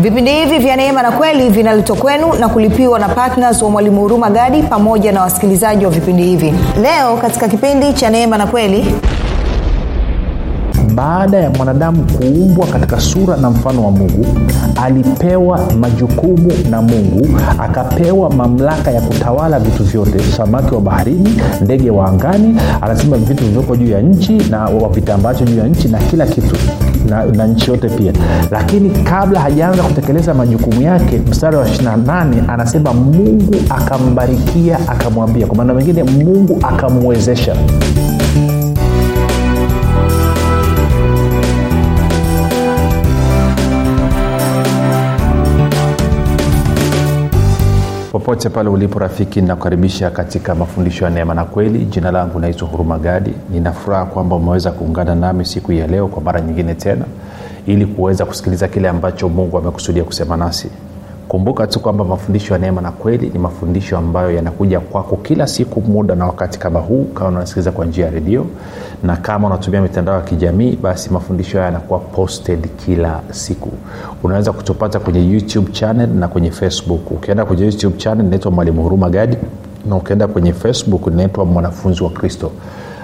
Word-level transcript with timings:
vipindi 0.00 0.30
hivi 0.30 0.58
vya 0.58 0.76
neema 0.76 1.02
na 1.02 1.10
kweli 1.12 1.48
vinaletwa 1.50 1.96
kwenu 1.96 2.32
na 2.40 2.48
kulipiwa 2.48 2.98
na 2.98 3.08
ptns 3.08 3.62
wa 3.62 3.70
mwalimu 3.70 4.00
huruma 4.00 4.30
gadi 4.30 4.62
pamoja 4.62 5.12
na 5.12 5.22
wasikilizaji 5.22 5.84
wa 5.84 5.90
vipindi 5.90 6.22
hivi. 6.22 6.54
Leo 6.82 7.16
katika 7.16 7.48
kipindi 7.48 7.92
cha 7.92 8.10
neema 8.10 8.38
na 8.38 8.46
kweli. 8.46 8.94
Baada 10.94 11.36
ya 11.38 11.50
mwanadamu 11.50 12.06
kuumbwa 12.18 12.66
katika 12.66 13.00
sura 13.00 13.36
na 13.36 13.50
mfano 13.50 13.84
wa 13.84 13.90
mungu 13.90 14.26
alipewa 14.82 15.60
majukumu 15.80 16.52
na 16.70 16.82
mungu 16.82 17.28
akapewa 17.58 18.30
mamlaka 18.30 18.90
ya 18.90 19.00
kutawala 19.00 19.58
vitu 19.58 19.84
vyote 19.84 20.18
samaki 20.36 20.74
wa 20.74 20.80
baharini 20.80 21.42
ndege 21.60 21.90
wa 21.90 22.08
angani 22.08 22.60
anasema 22.80 23.16
vitu 23.16 23.42
vilivyoko 23.42 23.76
juu 23.76 23.90
ya 23.90 24.00
nchi 24.02 24.32
na 24.32 24.68
vitambacho 24.92 25.44
juu 25.44 25.58
ya 25.58 25.66
nchi 25.66 25.88
na 25.88 25.98
kila 25.98 26.26
kitu 26.26 26.56
na, 27.10 27.24
na 27.24 27.46
nchi 27.46 27.70
yote 27.70 27.88
pia. 27.88 28.12
Lakini 28.50 28.90
kabla 28.90 29.40
hajaanza 29.40 29.82
kutekeleza 29.82 30.34
majukumu 30.34 30.82
yake 30.82 31.20
mstari 31.30 31.56
wa 31.56 31.64
28 31.64 32.24
anasema 32.48 32.92
mungu 32.92 33.54
akambarikia 33.70 34.78
akamwambia. 34.88 35.46
Kwa 35.46 35.56
maana 35.56 35.74
mengine 35.74 36.02
mungu 36.02 36.58
akamwezesha 36.62 37.56
popote 48.12 48.48
pale 48.48 48.68
ulipo 48.68 48.98
rafiki 48.98 49.40
ninakukaribisha 49.40 50.10
katika 50.10 50.54
mafundisho 50.54 51.04
ya 51.04 51.10
neema 51.10 51.34
na 51.34 51.44
kweli. 51.44 51.78
Jina 51.84 52.10
langu 52.10 52.38
naitwa 52.40 52.68
huruma 52.68 52.98
gadi. 52.98 53.32
Ninafuraha 53.50 54.04
kwamba 54.04 54.36
umeweza 54.36 54.70
kuungana 54.70 55.14
nami 55.14 55.44
siku 55.44 55.72
ya 55.72 55.86
leo 55.86 56.08
kwa 56.08 56.22
mara 56.22 56.40
nyingine 56.40 56.74
tena 56.74 57.04
ili 57.66 57.86
kuweza 57.86 58.24
kusikiliza 58.24 58.68
kile 58.68 58.88
ambacho 58.88 59.28
mungu 59.28 59.58
amekusudia 59.58 60.04
kusema 60.04 60.36
nasi 60.36 60.68
kumbuka 61.30 61.66
tu 61.66 61.80
kwamba 61.80 62.04
mafundisho 62.04 62.54
ya 62.54 62.60
neema 62.60 62.80
na 62.80 62.90
kweli 62.92 63.30
ni 63.32 63.38
mafundisho 63.38 63.98
ambayo 63.98 64.30
yanakuja 64.30 64.80
kwako 64.80 65.16
kila 65.16 65.46
siku 65.46 65.80
muda 65.80 66.14
na 66.14 66.26
wakati 66.26 66.58
kama 66.58 66.80
huu 66.80 67.04
kama 67.04 67.28
unasikiliza 67.28 67.72
kwa 67.72 67.86
njia 67.86 68.04
ya 68.04 68.10
redio. 68.10 68.46
Na 69.02 69.16
kama 69.16 69.46
unatumia 69.46 69.82
mitandao 69.82 70.14
ya 70.14 70.20
kijamii 70.20 70.76
basi 70.82 71.10
mafundisho 71.10 71.58
haya 71.58 71.64
yanakuwa 71.66 71.98
posted 71.98 72.68
kila 72.86 73.20
siku. 73.30 73.68
Unaweza 74.22 74.52
kutupata 74.52 75.00
kwenye 75.00 75.32
youtube 75.32 75.72
channel 75.72 76.08
na 76.08 76.28
kwenye 76.28 76.50
facebook. 76.50 77.10
Ukienda 77.10 77.44
kwenye 77.44 77.64
youtube 77.64 77.96
channel 77.96 78.26
inaitwa 78.26 78.50
mwalimu 78.50 78.82
huruma 78.82 79.10
gadi 79.10 79.36
na 79.88 79.96
ukienda 79.96 80.26
kwenye 80.26 80.52
facebook 80.52 81.06
inaitwa 81.06 81.44
mwanafunzi 81.44 82.02
wa 82.04 82.10
kristo. 82.10 82.50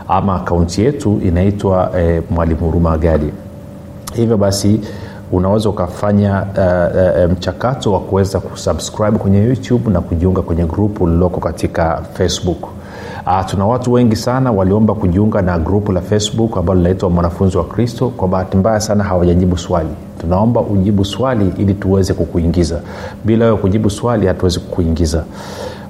Ama 0.08 0.34
akaunti 0.36 0.82
yetu 0.82 1.20
inaitwa 1.24 2.00
eh, 2.00 2.22
mwalimu 2.30 2.60
huruma 2.60 2.98
gadi. 2.98 3.32
Hivyo 4.14 4.36
basi 4.36 4.80
unaweza 5.32 5.68
ukafanya 5.68 6.46
uh, 6.58 7.24
uh, 7.24 7.32
mchakato 7.32 7.92
wa 7.92 8.00
kuweza 8.00 8.40
kusubscribe 8.40 9.18
kwenye 9.18 9.38
youtube 9.38 9.90
na 9.90 10.00
kujiunga 10.00 10.42
kwenye 10.42 10.64
grupu 10.64 11.06
lililoko 11.06 11.40
katika 11.40 12.02
facebook. 12.14 12.62
Uh, 13.26 13.44
tuna 13.46 13.66
watu 13.66 13.92
wengi 13.92 14.16
sana 14.16 14.52
waliomba 14.52 14.94
kujiunga 14.94 15.42
na 15.42 15.58
grupu 15.58 15.92
la 15.92 16.00
facebook 16.00 16.56
ambalo 16.56 16.78
linaitwa 16.78 17.10
mwanafunzi 17.10 17.56
wa 17.58 17.64
kristo. 17.64 18.08
Kwa 18.08 18.28
bahati 18.28 18.56
mbaya 18.56 18.80
sana 18.80 19.04
hawajajibu 19.04 19.58
swali. 19.58 19.88
Tunaomba 20.20 20.60
ujibu 20.60 21.04
swali 21.04 21.52
ili 21.58 21.74
tuweze 21.74 22.14
kukuingiza. 22.14 22.80
Bila 23.24 23.44
wewe 23.44 23.56
kujibu 23.56 23.90
swali 23.90 24.26
hatuwezi 24.26 24.60
kukuingiza 24.60 25.24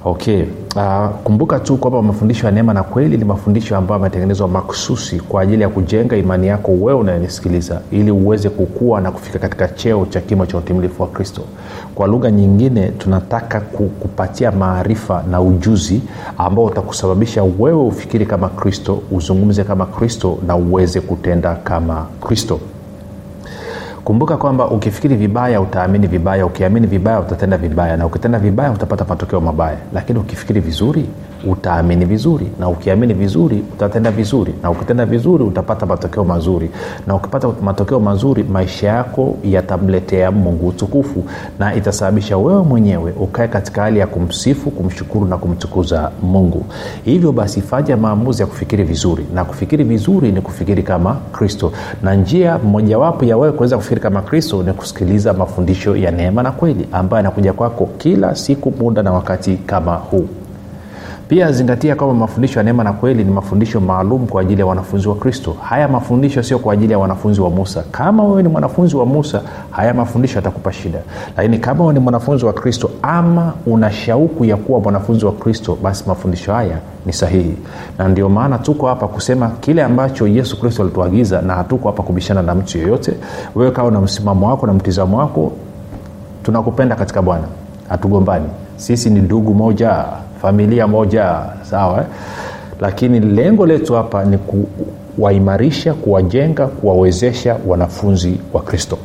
okay. 0.06 0.44
Uh, 0.76 1.08
kumbuka 1.24 1.60
tu 1.60 1.76
kwamba 1.76 2.02
mafundisho 2.02 2.46
ya 2.46 2.52
neema 2.52 2.74
na 2.74 2.82
kweli 2.82 3.16
ni 3.16 3.24
mafundisho 3.24 3.76
ambayo 3.76 3.98
yametengenezwa 4.00 4.48
makususi 4.48 5.20
kwa 5.20 5.42
ajili 5.42 5.62
ya 5.62 5.68
kujenga 5.68 6.16
imani 6.16 6.46
yako 6.46 6.72
wewe 6.72 7.00
unayenisikiliza 7.00 7.80
ili 7.90 8.10
uweze 8.10 8.48
kukua 8.50 9.00
na 9.00 9.10
kufika 9.10 9.38
katika 9.38 9.68
cheo 9.68 10.06
cha 10.10 10.20
kimo 10.20 10.46
cha 10.46 10.58
utimilifu 10.58 11.02
wa 11.02 11.08
kristo. 11.08 11.42
Kwa 11.94 12.06
lugha 12.06 12.30
nyingine 12.30 12.88
tunataka 12.88 13.60
kupatia 14.00 14.52
maarifa 14.52 15.24
na 15.30 15.40
ujuzi 15.40 16.02
ambao 16.38 16.64
utakusababisha 16.64 17.42
wewe 17.42 17.82
ufikiri 17.86 18.26
kama 18.26 18.48
kristo 18.48 19.02
uzungumze 19.10 19.64
kama 19.64 19.86
kristo 19.86 20.38
na 20.46 20.56
uweze 20.56 21.00
kutenda 21.00 21.54
kama 21.54 22.06
kristo 22.20 22.60
kumbuka 24.06 24.36
kwamba 24.36 24.70
ukifikiri 24.70 25.16
vibaya 25.16 25.60
utaamini 25.60 26.06
vibaya 26.06 26.46
ukiamini 26.46 26.86
vibaya 26.86 27.20
utatenda 27.20 27.56
vibaya 27.56 27.96
na 27.96 28.06
ukitenda 28.06 28.38
vibaya 28.38 28.72
utapata 28.72 29.04
matokeo 29.04 29.40
mabaya. 29.40 29.76
Lakini 29.92 30.18
ukifikiri 30.18 30.60
vizuri 30.60 31.06
utaamini 31.50 32.04
vizuri 32.04 32.46
na 32.60 32.68
ukiamini 32.68 33.14
vizuri 33.14 33.62
utatenda 33.72 34.10
vizuri 34.10 34.54
na 34.62 34.70
ukitenda 34.70 35.06
vizuri 35.06 35.44
utapata 35.44 35.86
matokeo 35.86 36.24
mazuri. 36.24 36.70
Na 37.06 37.14
ukipata 37.14 37.48
matokeo 37.62 38.00
mazuri 38.00 38.42
maisha 38.42 38.86
yako 38.88 39.36
yatamletea 39.44 40.30
mungu 40.30 40.68
utukufu 40.68 41.24
na 41.58 41.74
itasababisha 41.74 42.36
wewe 42.38 42.62
mwenyewe 42.62 43.12
ukae 43.20 43.48
katika 43.48 43.82
hali 43.82 43.98
ya 43.98 44.06
kumsifu 44.06 44.70
kumshukuru 44.70 45.26
na 45.26 45.36
kumtukuza 45.38 46.10
mungu. 46.22 46.64
Hivyo 47.04 47.32
basi 47.32 47.60
fanya 47.62 47.96
maamuzi 47.96 48.42
ya 48.42 48.46
kufikiri 48.46 48.84
vizuri 48.84 49.26
na 49.34 49.44
kufikiri 49.44 49.84
vizuri 49.84 50.32
ni 50.32 50.40
kufikiri 50.40 50.82
kama 50.82 51.16
kristo. 51.32 51.72
Na 52.02 52.14
njia 52.14 52.58
mojawapo 52.58 53.24
ya 53.24 53.36
wewe 53.36 53.52
kuweza 53.52 53.76
kufikiri 53.76 54.00
kama 54.00 54.22
kristo 54.22 54.62
ni 54.62 54.72
kusikiliza 54.72 55.32
mafundisho 55.32 55.96
ya 55.96 56.10
neema 56.10 56.42
na 56.42 56.52
kweli 56.52 56.88
ambayo 56.92 57.16
yanakuja 57.18 57.52
kwako 57.52 57.88
kila 57.98 58.34
siku 58.34 58.72
muda 58.78 59.02
na 59.02 59.12
wakati 59.12 59.56
kama 59.56 59.94
huu 59.94 60.28
pia 61.28 61.52
zingatia 61.52 61.94
kwamba 61.96 62.14
mafundisho 62.14 62.58
ya 62.60 62.64
neema 62.64 62.84
na 62.84 62.92
kweli 62.92 63.24
ni 63.24 63.30
mafundisho 63.30 63.80
maalum 63.80 64.26
kwa 64.26 64.40
ajili 64.42 64.60
ya 64.60 64.66
wanafunzi 64.66 65.08
wa 65.08 65.14
kristo. 65.14 65.56
Haya 65.62 65.88
mafundisho 65.88 66.42
sio 66.42 66.58
kwa 66.58 66.72
ajili 66.74 66.92
ya 66.92 66.98
wanafunzi 66.98 67.40
wa 67.40 67.50
musa. 67.50 67.84
Kama 67.90 68.24
wewe 68.24 68.42
ni 68.42 68.48
mwanafunzi 68.48 68.96
wa 68.96 69.06
musa 69.06 69.42
haya 69.70 69.94
mafundisho 69.94 70.36
yatakupa 70.38 70.72
shida. 70.72 70.98
Lakini 71.36 71.58
kama 71.58 71.80
wewe 71.80 71.94
ni 71.94 72.00
mwanafunzi 72.00 72.44
wa 72.44 72.52
kristo 72.52 72.90
ama 73.02 73.52
una 73.66 73.90
shauku 73.92 74.44
ya 74.44 74.56
kuwa 74.56 74.80
mwanafunzi 74.80 75.24
wa 75.26 75.32
kristo 75.32 75.78
basi 75.82 76.04
mafundisho 76.08 76.52
haya 76.54 76.78
ni 77.06 77.12
sahihi. 77.12 77.56
Na 77.98 78.08
ndio 78.08 78.28
maana 78.28 78.58
tuko 78.58 78.86
hapa 78.86 79.08
kusema 79.08 79.48
kile 79.60 79.82
ambacho 79.82 80.26
yesu 80.26 80.60
kristo 80.60 80.82
alituagiza 80.82 81.42
na 81.42 81.54
hatuko 81.54 81.88
hapa 81.88 82.02
kubishana 82.02 82.42
na 82.42 82.54
mtu 82.54 82.78
yeyote. 82.78 83.12
Wewe 83.54 83.70
kawa 83.70 83.90
na 83.90 84.00
msimamo 84.00 84.48
wako 84.48 84.66
na 84.66 84.72
mtizamo 84.72 85.18
wako 85.18 85.52
tunakupenda 86.42 86.96
katika 86.96 87.22
bwana. 87.22 87.44
Hatugombani. 87.88 88.46
Sisi 88.76 89.10
ni 89.10 89.20
ndugu 89.20 89.54
moja 89.54 90.04
familia 90.46 90.86
moja 90.86 91.36
sawa 91.62 91.98
eh? 92.00 92.04
lakini 92.80 93.20
lengo 93.20 93.66
letu 93.66 93.94
hapa 93.94 94.24
ni 94.24 94.38
kuwaimarisha 94.38 95.94
kuwajenga 95.94 96.66
kuwawezesha 96.66 97.56
wanafunzi 97.66 98.40
wa 98.52 98.62
kristo. 98.62 98.98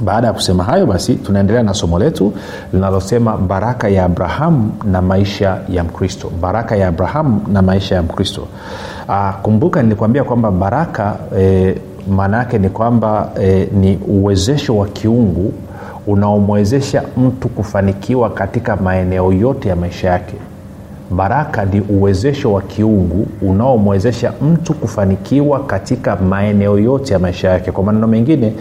Baada 0.00 0.26
ya 0.26 0.32
kusema 0.32 0.64
hayo 0.64 0.86
basi 0.86 1.14
tunaendelea 1.14 1.62
na 1.62 1.74
somo 1.74 1.98
letu 1.98 2.32
linalosema 2.72 3.36
baraka 3.36 3.88
ya 3.88 4.04
abrahamu 4.04 4.72
na 4.84 5.02
maisha 5.02 5.58
ya 5.68 5.84
mkristo. 5.84 6.30
Baraka 6.40 6.76
ya 6.76 6.88
abrahamu 6.88 7.40
na 7.52 7.62
maisha 7.62 7.94
ya 7.94 8.02
mkristo. 8.02 8.46
Aa, 9.08 9.32
kumbuka 9.32 9.82
nilikuambia 9.82 10.24
kwamba 10.24 10.50
baraka 10.50 11.16
e, 11.38 11.74
maana 12.10 12.36
yake 12.36 12.58
ni 12.58 12.68
kwamba 12.68 13.30
e, 13.42 13.68
ni 13.72 13.96
uwezesho 14.08 14.76
wa 14.76 14.86
kiungu 14.86 15.52
unaomwezesha 16.06 17.02
mtu 17.16 17.48
kufanikiwa 17.48 18.30
katika 18.30 18.76
maeneo 18.76 19.32
yote 19.32 19.68
ya 19.68 19.76
maisha 19.76 20.08
yake 20.10 20.34
baraka 21.10 21.64
ni 21.64 21.80
uwezesho 21.80 22.52
wa 22.52 22.62
kiungu 22.62 23.26
unaomwezesha 23.42 24.32
mtu 24.42 24.74
kufanikiwa 24.74 25.60
katika 25.60 26.16
maeneo 26.16 26.78
yote 26.78 27.12
ya 27.12 27.18
maisha 27.18 27.48
yake. 27.48 27.72
Kwa 27.72 27.84
maneno 27.84 28.06
mengine 28.06 28.52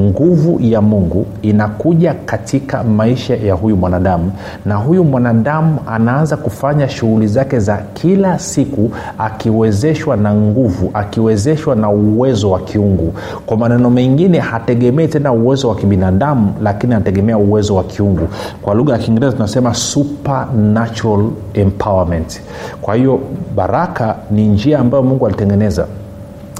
nguvu 0.00 0.58
ya 0.60 0.80
mungu 0.80 1.26
inakuja 1.42 2.14
katika 2.24 2.84
maisha 2.84 3.36
ya 3.36 3.54
huyu 3.54 3.76
mwanadamu 3.76 4.32
na 4.66 4.74
huyu 4.74 5.04
mwanadamu 5.04 5.78
anaanza 5.88 6.36
kufanya 6.36 6.88
shughuli 6.88 7.26
zake 7.26 7.58
za 7.58 7.76
kila 7.94 8.38
siku 8.38 8.90
akiwezeshwa 9.18 10.16
na 10.16 10.34
nguvu 10.34 10.90
akiwezeshwa 10.94 11.74
na 11.76 11.88
uwezo 11.90 12.50
wa 12.50 12.60
kiungu. 12.60 13.14
Kwa 13.46 13.56
maneno 13.56 13.90
mengine 13.90 14.38
hategemei 14.38 15.08
tena 15.08 15.32
uwezo 15.32 15.68
wa 15.68 15.74
kibinadamu 15.76 16.54
lakini 16.62 16.94
anategemea 16.94 17.38
uwezo 17.38 17.74
wa 17.74 17.84
kiungu. 17.84 18.28
Kwa 18.62 18.74
lugha 18.74 18.92
ya 18.92 18.98
kiingereza 18.98 19.32
tunasema 19.32 19.74
supernatural 19.74 21.24
empowerment 21.54 21.91
kwa 22.80 22.94
hiyo 22.94 23.20
baraka 23.56 24.16
ni 24.30 24.48
njia 24.48 24.78
ambayo 24.78 25.02
mungu 25.02 25.26
alitengeneza 25.26 25.86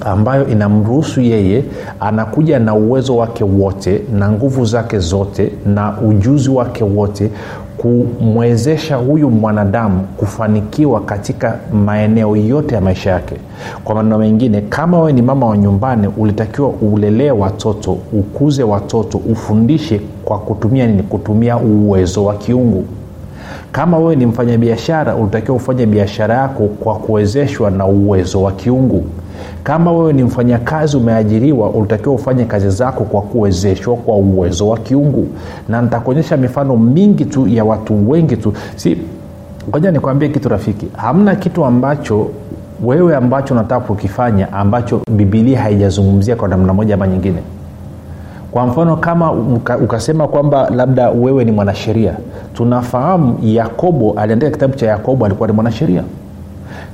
ambayo 0.05 0.49
inamruhusu 0.49 1.20
yeye 1.20 1.64
anakuja 2.00 2.58
na 2.58 2.75
uwezo 2.75 3.17
wake 3.17 3.44
wote 3.44 4.02
na 4.19 4.31
nguvu 4.32 4.64
zake 4.64 4.99
zote 4.99 5.52
na 5.67 6.00
ujuzi 6.00 6.50
wake 6.50 6.84
wote 6.84 7.31
kumwezesha 7.76 8.96
huyu 8.96 9.31
mwanadamu 9.31 10.00
kufanikiwa 10.17 11.00
katika 11.00 11.58
maeneo 11.84 12.37
yote 12.37 12.75
ya 12.75 12.81
maisha 12.81 13.11
yake. 13.11 13.34
Kwa 13.84 13.94
maneno 13.94 14.19
mengine 14.19 14.61
kama 14.61 14.99
wewe 14.99 15.12
ni 15.12 15.23
mama 15.23 15.46
wa 15.46 15.58
nyumbani 15.58 16.08
ulitakiwa 16.17 16.69
ulelee 16.69 17.31
watoto 17.31 17.93
ukuze 18.12 18.62
watoto 18.62 19.19
ufundishe 19.19 20.00
kwa 20.25 20.38
kutumia 20.38 20.87
nini? 20.87 21.02
Kutumia 21.02 21.56
uwezo 21.56 22.25
wa 22.25 22.34
kiungu 22.34 22.84
kama 23.73 23.99
wewe 23.99 24.17
ni 24.17 24.27
mfanyabiashara 24.27 25.15
unatakiwa 25.17 25.57
ufanye 25.57 25.87
biashara 25.87 26.35
yako 26.35 26.67
kwa 26.67 26.95
kuwezeshwa 26.95 27.71
na 27.71 27.87
uwezo 27.87 28.43
wa 28.43 28.53
kiungu. 28.53 29.05
Kama 29.65 29.93
wewe 29.93 30.13
ni 30.13 30.23
mfanyakazi 30.23 30.97
umeajiriwa 30.97 31.71
ulitakiwa 31.71 32.15
ufanye 32.15 32.45
kazi 32.45 32.71
zako 32.71 33.05
kwa 33.05 33.23
kuwezeshwa 33.23 33.97
kwa 33.97 34.17
uwezo 34.17 34.69
wa 34.69 34.79
kiungu. 34.79 35.29
Na 35.69 35.83
nitakuonyesha 35.83 36.37
mifano 36.37 36.77
mingi 36.77 37.25
tu 37.25 37.49
ya 37.49 37.65
watu 37.65 38.11
wengi 38.11 38.37
tu. 38.37 38.53
Si 38.77 38.97
ngoja 39.69 39.91
nikwambie 39.91 40.29
kitu 40.29 40.49
rafiki. 40.49 40.87
Hamna 40.97 41.35
kitu 41.37 41.65
ambacho 41.65 42.29
wewe 42.85 43.17
ambacho 43.17 43.55
unataka 43.55 43.81
kukifanya 43.81 44.53
ambacho 44.53 45.01
bibilia 45.11 45.61
haijazungumzia 45.61 46.37
kwa 46.37 46.49
namna 46.49 46.75
moja 46.75 46.95
ama 46.95 47.07
nyingine 47.09 47.39
kwa 48.53 48.67
mfano 48.67 48.97
kama 48.97 49.33
uka, 49.33 49.79
ukasema 49.79 50.29
kwamba 50.29 50.71
labda 50.71 51.11
wewe 51.11 51.45
ni 51.45 51.53
mwanasheria 51.53 52.15
tunafahamu 52.55 53.39
yakobo 53.43 54.13
aliandika 54.17 54.51
kitabu 54.51 54.75
cha 54.75 54.87
yakobo 54.87 55.25
alikuwa 55.27 55.49
ni 55.49 55.55
mwanasheria. 55.55 56.03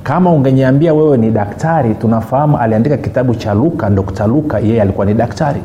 Kama 0.03 0.31
ungenyeambia 0.31 0.93
wewe 0.93 1.17
ni 1.17 1.31
daktari 1.31 1.95
tunafahamu 1.95 2.57
aliandika 2.57 2.97
kitabu 2.97 3.35
cha 3.35 3.53
luka 3.53 3.89
dr 3.89 4.27
luka 4.27 4.59
yeye 4.59 4.81
alikuwa 4.81 5.05
ni 5.05 5.13
daktari. 5.13 5.61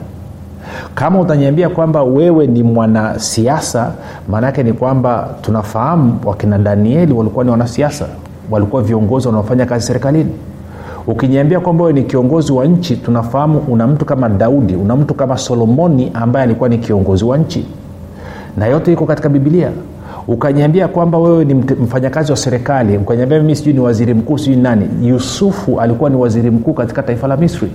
Kama 0.94 1.20
utanyambia 1.20 1.68
kwamba 1.68 2.02
wewe 2.02 2.46
ni 2.46 2.62
mwanasiasa 2.62 3.92
maanaake 4.28 4.62
ni 4.62 4.72
kwamba 4.72 5.28
tunafahamu 5.42 6.18
wakina 6.24 6.58
danieli 6.58 7.12
walikuwa 7.12 7.44
ni 7.44 7.50
wanasiasa 7.50 8.06
walikuwa 8.50 8.82
viongozi 8.82 9.26
wanaofanya 9.28 9.66
kazi 9.66 9.86
serikalini 9.86 10.30
ukiniambia 11.06 11.60
kwamba 11.60 11.84
wewe 11.84 12.00
ni 12.00 12.02
kiongozi 12.06 12.52
wa 12.52 12.64
nchi 12.66 12.96
tunafahamu 12.96 13.58
una 13.68 13.86
mtu 13.86 14.04
kama 14.04 14.28
daudi 14.28 14.74
una 14.74 14.96
mtu 14.96 15.14
kama 15.14 15.36
solomoni 15.38 16.10
ambaye 16.14 16.44
alikuwa 16.44 16.68
ni 16.68 16.78
kiongozi 16.78 17.24
wa 17.24 17.38
nchi. 17.38 17.66
Na 18.56 18.66
yote 18.66 18.92
iko 18.92 19.06
katika 19.06 19.28
bibilia 19.28 19.70
ukaniambia 20.28 20.88
kwamba 20.88 21.18
wewe 21.18 21.44
ni 21.44 21.54
mfanyakazi 21.54 22.30
wa 22.32 22.36
serikali 22.36 22.96
ukaniambia 22.96 23.38
mimi 23.40 23.56
sijui 23.56 23.72
ni 23.72 23.80
waziri 23.80 24.14
mkuu 24.14 24.38
sijui 24.38 24.56
nani 24.56 24.88
yusufu 25.08 25.80
alikuwa 25.80 26.10
ni 26.10 26.16
waziri 26.16 26.50
mkuu 26.50 26.72
katika 26.72 27.02
taifa 27.02 27.28
la 27.28 27.36
misri. 27.36 27.70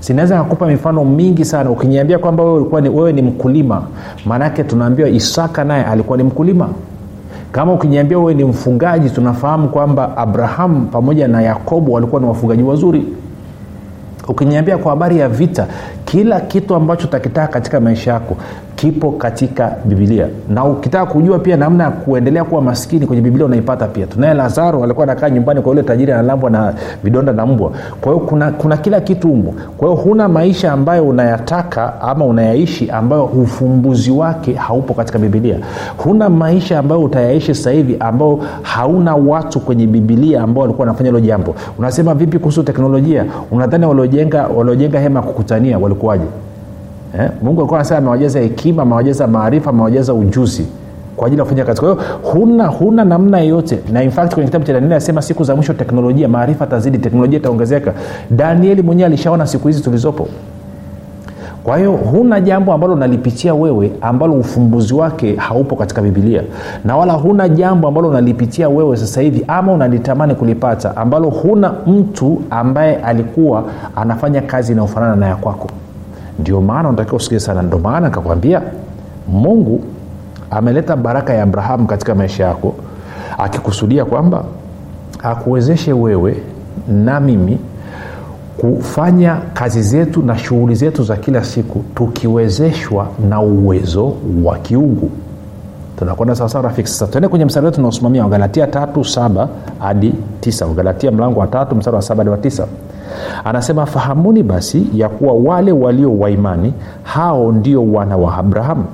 Sinaweza 0.00 0.38
kakupa 0.38 0.66
mifano 0.66 1.04
mingi 1.04 1.44
sana. 1.44 1.70
Ukiniambia 1.70 2.18
kwamba 2.18 2.44
wewe, 2.44 2.80
ni, 2.80 2.88
wewe 2.88 3.12
ni 3.12 3.22
mkulima 3.22 3.82
maanake 4.26 4.64
tunaambiwa 4.64 5.08
isaka 5.08 5.64
naye 5.64 5.84
alikuwa 5.84 6.18
ni 6.18 6.24
mkulima 6.24 6.68
kama 7.52 7.72
ukijiambia 7.72 8.18
wewe 8.18 8.34
ni 8.34 8.44
mfugaji 8.44 9.10
tunafahamu 9.10 9.68
kwamba 9.68 10.16
abrahamu 10.16 10.86
pamoja 10.86 11.28
na 11.28 11.42
yakobo 11.42 11.92
walikuwa 11.92 12.20
ni 12.20 12.26
wafugaji 12.26 12.62
wazuri. 12.62 13.04
Ukiniambia 14.28 14.78
kwa 14.78 14.90
habari 14.90 15.18
ya 15.18 15.28
vita 15.28 15.66
kila 16.04 16.40
kitu 16.40 16.74
ambacho 16.74 17.06
utakitaka 17.06 17.48
katika 17.52 17.80
maisha 17.80 18.12
yako 18.12 18.36
kipo 18.80 19.10
katika 19.12 19.76
bibilia 19.84 20.26
na 20.48 20.64
ukitaka 20.64 21.06
kujua 21.12 21.38
pia 21.38 21.56
namna 21.56 21.84
ya 21.84 21.90
kuendelea 21.90 22.44
kuwa 22.44 22.62
maskini 22.62 23.06
kwenye 23.06 23.22
bibilia 23.22 23.46
unaipata 23.46 23.86
pia. 23.86 24.06
Tunaye 24.06 24.34
lazaro 24.34 24.84
alikuwa 24.84 25.04
anakaa 25.04 25.30
nyumbani 25.30 25.60
kwa 25.60 25.70
yule 25.70 25.82
tajiri 25.82 26.12
analambwa 26.12 26.50
na 26.50 26.74
vidonda 27.04 27.32
na 27.32 27.46
mbwa. 27.46 27.72
Kwa 28.00 28.12
hiyo 28.12 28.26
kuna, 28.26 28.50
kuna 28.50 28.76
kila 28.76 29.00
kitu 29.00 29.32
umo 29.32 29.54
kwa 29.76 29.88
hiyo 29.88 30.00
huna 30.02 30.28
maisha 30.28 30.72
ambayo 30.72 31.08
unayataka 31.08 32.00
ama 32.00 32.24
unayaishi 32.24 32.90
ambayo 32.90 33.24
ufumbuzi 33.24 34.10
wake 34.10 34.52
haupo 34.54 34.94
katika 34.94 35.18
bibilia 35.18 35.56
huna 35.96 36.28
maisha 36.28 36.78
ambayo 36.78 37.02
utayaishi 37.02 37.54
sasa 37.54 37.70
hivi 37.70 37.96
ambao 38.00 38.40
hauna 38.62 39.14
watu 39.16 39.60
kwenye 39.60 39.86
bibilia 39.86 40.42
ambao 40.42 40.62
walikuwa 40.62 40.86
wanafanya 40.86 41.08
hilo 41.10 41.20
jambo. 41.20 41.54
Unasema 41.78 42.14
vipi 42.14 42.38
kuhusu 42.38 42.62
teknolojia? 42.62 43.24
Unadhani 43.50 43.86
waliojenga 43.86 44.46
waliojenga 44.46 45.00
hema 45.00 45.20
ya 45.20 45.26
kukutania 45.26 45.78
walikuwaje 45.78 46.24
eh? 47.18 47.30
mungu 47.42 47.60
alikuwa 47.60 47.80
anasema 47.80 47.98
amewajaza 47.98 48.40
hekima 48.40 48.82
amewajaza 48.82 49.26
maarifa 49.26 49.70
amewajaza 49.70 50.14
ujuzi 50.14 50.66
kwa 51.16 51.26
ajili 51.26 51.38
ya 51.38 51.44
kufanya 51.44 51.64
kazi. 51.64 51.80
Kwa 51.80 51.90
hiyo 51.90 52.02
huna 52.22 52.66
huna 52.66 53.04
namna 53.04 53.38
yeyote 53.40 53.78
na 53.92 54.02
infact 54.02 54.34
kwenye 54.34 54.46
kitabu 54.46 54.64
cha 54.64 54.72
danieli 54.72 54.94
anasema 54.94 55.22
siku 55.22 55.44
za 55.44 55.56
mwisho 55.56 55.72
teknolojia 55.74 56.28
maarifa 56.28 56.66
tazidi 56.66 56.98
teknolojia 56.98 57.38
itaongezeka. 57.38 57.92
Danieli 58.30 58.82
mwenyewe 58.82 59.06
alishaona 59.06 59.46
siku 59.46 59.68
hizi 59.68 59.82
tulizopo. 59.82 60.28
Kwa 61.64 61.78
hiyo 61.78 61.92
huna 61.92 62.40
jambo 62.40 62.72
ambalo 62.72 62.92
unalipitia 62.92 63.54
wewe 63.54 63.92
ambalo 64.00 64.34
ufumbuzi 64.34 64.94
wake 64.94 65.36
haupo 65.36 65.76
katika 65.76 66.02
bibilia 66.02 66.42
na 66.84 66.96
wala 66.96 67.12
huna 67.12 67.48
jambo 67.48 67.88
ambalo 67.88 68.08
unalipitia 68.08 68.68
wewe 68.68 68.96
sasa 68.96 69.20
hivi 69.20 69.44
ama 69.48 69.72
unalitamani 69.72 70.34
kulipata 70.34 70.96
ambalo 70.96 71.28
huna 71.30 71.72
mtu 71.86 72.42
ambaye 72.50 72.96
alikuwa 72.96 73.64
anafanya 73.96 74.40
kazi 74.40 74.72
inayofanana 74.72 75.16
na 75.16 75.26
ya 75.26 75.36
kwako 75.36 75.68
ndio 76.40 76.60
maana 76.60 76.88
unatakiwa 76.88 77.16
usikie 77.16 77.40
sana. 77.40 77.62
Ndio 77.62 77.78
maana 77.78 78.08
nikakwambia 78.08 78.62
mungu 79.28 79.84
ameleta 80.50 80.96
baraka 80.96 81.34
ya 81.34 81.42
abrahamu 81.42 81.86
katika 81.86 82.14
maisha 82.14 82.44
yako 82.44 82.74
akikusudia 83.38 84.04
kwamba 84.04 84.44
akuwezeshe 85.22 85.92
wewe 85.92 86.36
na 86.88 87.20
mimi 87.20 87.58
kufanya 88.56 89.36
kazi 89.54 89.82
zetu 89.82 90.22
na 90.22 90.38
shughuli 90.38 90.74
zetu 90.74 91.02
za 91.04 91.16
kila 91.16 91.44
siku 91.44 91.84
tukiwezeshwa 91.94 93.06
na 93.28 93.40
uwezo 93.40 94.12
wa 94.44 94.58
kiungu. 94.58 95.10
Tunakwenda 95.98 96.34
sawasawa 96.34 96.64
rafiki. 96.64 96.88
Sasa 96.88 97.06
tuende 97.06 97.28
kwenye 97.28 97.44
mstari 97.44 97.66
wetu 97.66 97.78
unaosimamia 97.78 98.22
wagalatia 98.24 98.66
tatu 98.66 99.04
saba 99.04 99.48
hadi 99.78 100.14
tisa. 100.40 100.66
Wagalatia 100.66 101.10
mlango 101.10 101.40
wa 101.40 101.46
tatu 101.46 101.74
mstari 101.76 101.96
wa 101.96 102.02
saba 102.02 102.18
hadi 102.18 102.30
wa 102.30 102.36
tisa 102.38 102.66
anasema 103.44 103.86
fahamuni 103.86 104.42
basi 104.42 104.86
ya 104.94 105.08
kuwa 105.08 105.32
wale 105.34 105.72
walio 105.72 106.18
waimani 106.18 106.72
hao 107.02 107.52
ndio 107.52 107.92
wana 107.92 108.16
wa 108.16 108.36
abrahamu. 108.36 108.84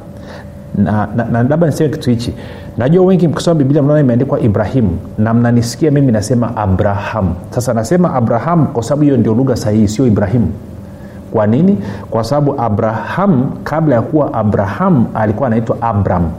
Na, 0.79 1.09
labda 1.49 1.67
niseme 1.67 1.91
kitu 1.91 2.11
hichi. 2.11 2.35
Najua 2.79 3.05
wengi 3.05 3.29
mkisoma 3.29 3.55
biblia 3.55 3.83
mnaona 3.83 4.01
imeandikwa 4.01 4.41
ibrahimu 4.41 4.99
na 5.19 5.35
mnanisikia 5.35 5.91
mimi 5.91 6.13
nasema 6.13 6.57
abrahamu. 6.57 7.35
Sasa 7.51 7.75
nasema 7.75 8.15
abrahamu 8.15 8.67
kwa 8.67 8.83
sababu 8.83 9.03
hiyo 9.03 9.17
ndio 9.17 9.35
lugha 9.35 9.57
sahihi 9.57 9.89
sio 9.89 10.07
ibrahimu. 10.07 10.53
Kwa 11.33 11.47
nini? 11.47 11.79
Kwa 12.11 12.25
sababu 12.25 12.61
abrahamu 12.61 13.47
kabla 13.65 13.95
ya 13.95 14.03
kuwa 14.03 14.35
abrahamu 14.35 15.07
alikuwa 15.15 15.47
anaitwa 15.47 15.77
abram. 15.83 16.31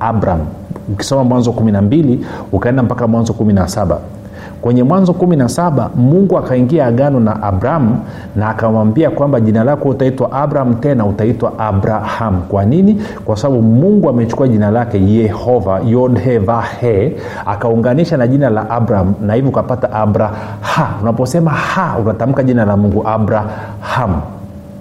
Abram. 0.00 0.40
Ukisoma 0.92 1.24
mwanzo 1.24 1.52
kumi 1.52 1.72
na 1.72 1.82
mbili 1.82 2.26
ukaenda 2.52 2.82
mpaka 2.82 3.06
mwanzo 3.06 3.32
kumi 3.32 3.52
na 3.52 3.68
saba 3.68 3.98
kwenye 4.62 4.82
mwanzo 4.82 5.12
kumi 5.12 5.36
na 5.36 5.48
saba 5.48 5.90
mungu 5.96 6.38
akaingia 6.38 6.86
agano 6.86 7.20
na 7.20 7.42
abrahamu 7.42 7.98
na 8.36 8.48
akamwambia 8.48 9.10
kwamba 9.10 9.40
jina 9.40 9.64
lako 9.64 9.88
utaitwa 9.88 10.32
abraham 10.32 10.74
tena 10.74 11.06
utaitwa 11.06 11.58
abraham. 11.58 12.42
Kwa 12.48 12.64
nini? 12.64 13.02
Kwa 13.24 13.36
sababu 13.36 13.62
mungu 13.62 14.08
amechukua 14.08 14.48
jina 14.48 14.70
lake 14.70 15.00
yehova 15.12 15.80
yodhevahe 15.86 17.16
akaunganisha 17.46 18.16
na 18.16 18.26
jina 18.26 18.50
la 18.50 18.70
abraham 18.70 19.14
na 19.20 19.34
hivyo 19.34 19.50
ukapata 19.50 19.92
abraha. 19.92 20.88
Unaposema 21.02 21.50
ha 21.50 21.96
unatamka 21.98 22.42
jina 22.42 22.64
la 22.64 22.76
mungu 22.76 23.08
abraham. 23.08 24.20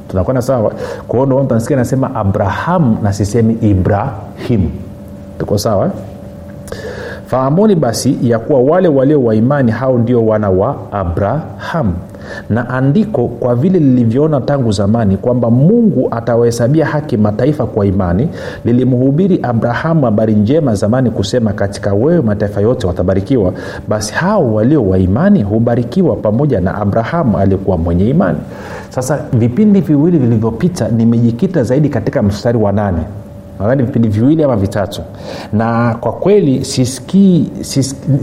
Tunakwenda 0.08 0.42
sawa? 0.42 0.72
Kwa 1.08 1.26
hiyo 1.26 1.44
mtu 1.44 1.76
nasema 1.76 2.16
abraham 2.16 2.98
na 3.04 3.14
sisemi 3.14 3.54
ibrahim. 3.62 4.70
Tuko 5.40 5.58
sawa? 5.58 5.86
eh? 5.86 5.92
Fahamuni 7.28 7.76
basi 7.76 8.18
ya 8.22 8.40
kuwa 8.40 8.60
wale 8.60 8.88
walio 8.88 9.24
waimani 9.24 9.72
hao 9.72 9.98
ndio 9.98 10.26
wana 10.26 10.50
wa 10.50 10.76
abraham. 10.92 11.94
Na 12.50 12.70
andiko 12.70 13.28
kwa 13.28 13.56
vile 13.56 13.80
lilivyoona 13.80 14.42
tangu 14.42 14.72
zamani 14.72 15.18
kwamba 15.18 15.50
mungu 15.52 16.08
atawahesabia 16.12 16.86
haki 16.86 17.18
mataifa 17.18 17.66
kwa 17.66 17.86
imani 17.86 18.30
lilimhubiri 18.66 19.40
abrahamu 19.44 20.06
habari 20.06 20.34
njema 20.34 20.76
zamani 20.76 21.10
kusema 21.10 21.54
katika 21.54 21.94
wewe 21.94 22.22
mataifa 22.22 22.62
yote 22.62 22.88
watabarikiwa. 22.88 23.54
Basi 23.88 24.14
hao 24.14 24.54
walio 24.54 24.88
waimani 24.90 25.44
hubarikiwa 25.44 26.16
pamoja 26.16 26.62
na 26.62 26.76
abrahamu 26.76 27.38
aliyekuwa 27.38 27.78
mwenye 27.78 28.10
imani. 28.10 28.38
Sasa 28.90 29.20
vipindi 29.34 29.82
viwili 29.82 30.18
vilivyopita 30.18 30.88
nimejikita 30.90 31.64
zaidi 31.64 31.90
katika 31.90 32.24
mstari 32.24 32.58
wa 32.58 32.72
nane 32.72 33.00
nadhani 33.60 33.84
vipindi 33.84 34.08
viwili 34.08 34.44
ama 34.44 34.56
vitatu. 34.56 35.02
Na 35.54 35.96
kwa 36.00 36.12
kweli 36.12 36.66
sisikii 36.66 37.50
sisikii, 37.62 38.18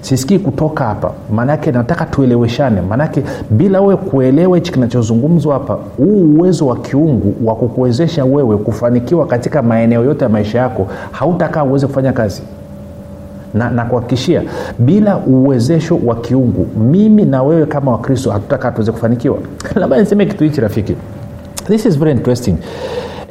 sisiki 0.00 0.38
kutoka 0.38 0.84
hapa. 0.84 1.12
Maanake 1.32 1.72
nataka 1.72 2.04
tueleweshane. 2.06 2.80
Maanaake 2.80 3.22
bila 3.50 3.80
wewe 3.80 3.96
kuelewa 3.96 4.56
hichi 4.56 4.72
kinachozungumzwa 4.72 5.54
hapa 5.54 5.78
huu 5.96 6.34
uwezo 6.36 6.66
wa 6.66 6.76
kiungu 6.76 7.34
wa 7.48 7.54
kukuwezesha 7.54 8.24
wewe 8.24 8.56
kufanikiwa 8.56 9.26
katika 9.26 9.62
maeneo 9.62 10.04
yote 10.04 10.24
ya 10.24 10.28
maisha 10.30 10.58
yako 10.58 10.86
hautakaa 11.10 11.64
uweze 11.64 11.86
kufanya 11.86 12.12
kazi. 12.12 12.42
Na 13.54 13.70
nakuhakikishia 13.70 14.42
bila 14.78 15.16
uwezesho 15.16 15.98
wa 16.04 16.14
kiungu 16.16 16.66
mimi 16.80 17.24
na 17.24 17.42
wewe 17.42 17.66
kama 17.66 17.92
wakristo 17.92 18.30
hatutakaa 18.30 18.70
tuweze 18.70 18.92
kufanikiwa. 18.92 19.38
Labda 19.80 20.00
niseme 20.00 20.26
kitu 20.26 20.44
hichi 20.44 20.60
rafiki. 20.60 20.96
This 21.66 21.86
is 21.86 21.98
very 21.98 22.10
interesting 22.10 22.56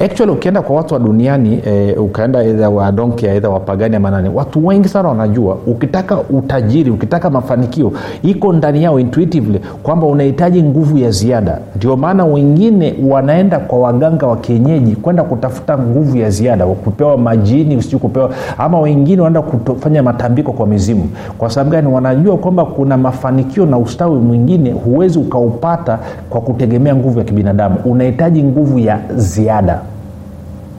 actually 0.00 0.32
ukienda 0.32 0.62
kwa 0.62 0.76
watu 0.76 0.94
wa 0.94 1.00
duniani 1.00 1.60
e, 1.66 1.92
ukaenda 1.92 2.42
edha 2.44 2.70
wadonkia 2.70 3.34
edha 3.34 3.48
wapagani 3.50 3.96
ama 3.96 4.22
watu 4.34 4.66
wengi 4.66 4.88
sana 4.88 5.08
wanajua. 5.08 5.56
Ukitaka 5.66 6.18
utajiri 6.20 6.90
ukitaka 6.90 7.30
mafanikio 7.30 7.92
iko 8.22 8.52
ndani 8.52 8.82
yao 8.82 9.00
intuitively 9.00 9.60
kwamba 9.82 10.06
unahitaji 10.06 10.62
nguvu 10.62 10.98
ya 10.98 11.10
ziada. 11.10 11.58
Ndio 11.76 11.96
maana 11.96 12.24
wengine 12.24 12.94
wanaenda 13.08 13.58
kwa 13.58 13.78
waganga 13.78 14.26
wa 14.26 14.36
kienyeji 14.36 14.96
kwenda 14.96 15.22
kutafuta 15.22 15.78
nguvu 15.78 16.16
ya 16.16 16.30
ziada 16.30 16.66
kupewa 16.66 17.18
majini 17.18 17.76
usiu 17.76 17.98
kupewa 17.98 18.30
ama 18.58 18.80
wengine 18.80 19.22
wanaenda 19.22 19.42
kufanya 19.42 20.02
matambiko 20.02 20.52
kwa 20.52 20.66
mizimu. 20.66 21.08
Kwa 21.38 21.50
sababu 21.50 21.70
gani? 21.70 21.88
Wanajua 21.88 22.36
kwamba 22.36 22.64
kuna 22.64 22.96
mafanikio 22.96 23.66
na 23.66 23.78
ustawi 23.78 24.18
mwingine 24.18 24.72
huwezi 24.72 25.18
ukaupata 25.18 25.98
kwa 26.30 26.40
kutegemea 26.40 26.96
nguvu 26.96 27.18
ya 27.18 27.24
kibinadamu. 27.24 27.76
Unahitaji 27.84 28.42
nguvu 28.42 28.78
ya 28.78 28.98
ziada 29.16 29.80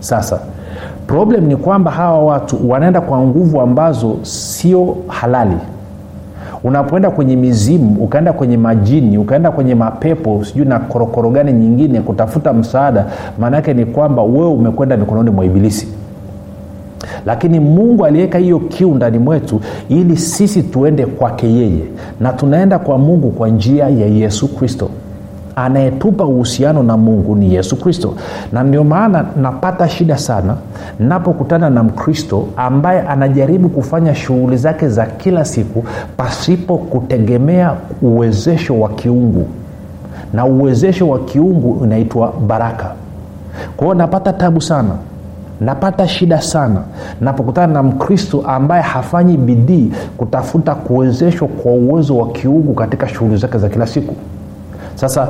sasa 0.01 0.39
problem 1.08 1.46
ni 1.46 1.55
kwamba 1.55 1.91
hawa 1.91 2.20
watu 2.25 2.70
wanaenda 2.70 3.01
kwa 3.01 3.20
nguvu 3.22 3.62
ambazo 3.62 4.15
sio 4.22 4.98
halali. 5.08 5.58
Unapoenda 6.63 7.12
kwenye 7.12 7.36
mizimu 7.36 8.03
ukaenda 8.03 8.34
kwenye 8.34 8.58
majini 8.58 9.17
ukaenda 9.17 9.51
kwenye 9.51 9.75
mapepo 9.75 10.43
sijui 10.46 10.65
na 10.65 10.79
korokoro 10.79 11.29
gani 11.29 11.53
nyingine 11.53 12.01
kutafuta 12.01 12.53
msaada 12.53 13.05
maanaake 13.39 13.74
ni 13.74 13.86
kwamba 13.86 14.24
wewe 14.24 14.48
umekwenda 14.48 14.98
mikononi 14.98 15.29
mwa 15.29 15.46
ibilisi. 15.46 15.88
Lakini 17.25 17.60
mungu 17.60 18.05
aliweka 18.05 18.38
hiyo 18.38 18.60
kiu 18.60 18.96
ndani 18.96 19.20
mwetu 19.20 19.62
ili 19.89 20.17
sisi 20.17 20.63
tuende 20.63 21.05
kwake 21.05 21.48
yeye 21.53 21.84
na 22.20 22.34
tunaenda 22.34 22.79
kwa 22.79 22.98
mungu 22.98 23.31
kwa 23.31 23.50
njia 23.50 23.89
ya 23.89 24.05
yesu 24.08 24.48
kristo 24.55 24.89
anayetupa 25.55 26.25
uhusiano 26.25 26.84
na 26.84 26.98
mungu 26.98 27.36
ni 27.36 27.53
yesu 27.53 27.75
kristo. 27.75 28.13
Na 28.51 28.63
ndio 28.63 28.84
maana 28.84 29.25
napata 29.41 29.89
shida 29.89 30.17
sana 30.17 30.55
napokutana 31.00 31.70
na 31.70 31.84
mkristo 31.84 32.48
ambaye 32.58 33.01
anajaribu 33.01 33.70
kufanya 33.70 34.15
shughuli 34.15 34.58
zake 34.58 34.89
za 34.89 35.05
kila 35.05 35.46
siku 35.46 35.84
pasipo 36.17 36.77
kutegemea 36.77 37.74
uwezesho 38.01 38.79
wa 38.79 38.89
kiungu. 38.89 39.48
Na 40.34 40.46
uwezesho 40.46 41.10
wa 41.10 41.20
kiungu 41.20 41.72
unaitwa 41.72 42.34
baraka. 42.48 42.91
Kwa 43.77 43.86
hiyo 43.88 43.93
napata 43.93 44.34
tabu 44.34 44.62
sana 44.62 44.89
napata 45.62 46.08
shida 46.08 46.41
sana 46.41 46.81
napokutana 47.22 47.74
na 47.74 47.84
mkristo 47.84 48.41
ambaye 48.48 48.81
hafanyi 48.81 49.38
bidii 49.38 49.91
kutafuta 50.17 50.75
kuwezeshwa 50.75 51.48
kwa 51.48 51.72
uwezo 51.72 52.17
wa 52.17 52.27
kiungu 52.31 52.74
katika 52.74 53.08
shughuli 53.08 53.38
zake 53.38 53.58
za 53.58 53.70
kila 53.70 53.88
siku 53.88 54.15
sasa 55.01 55.27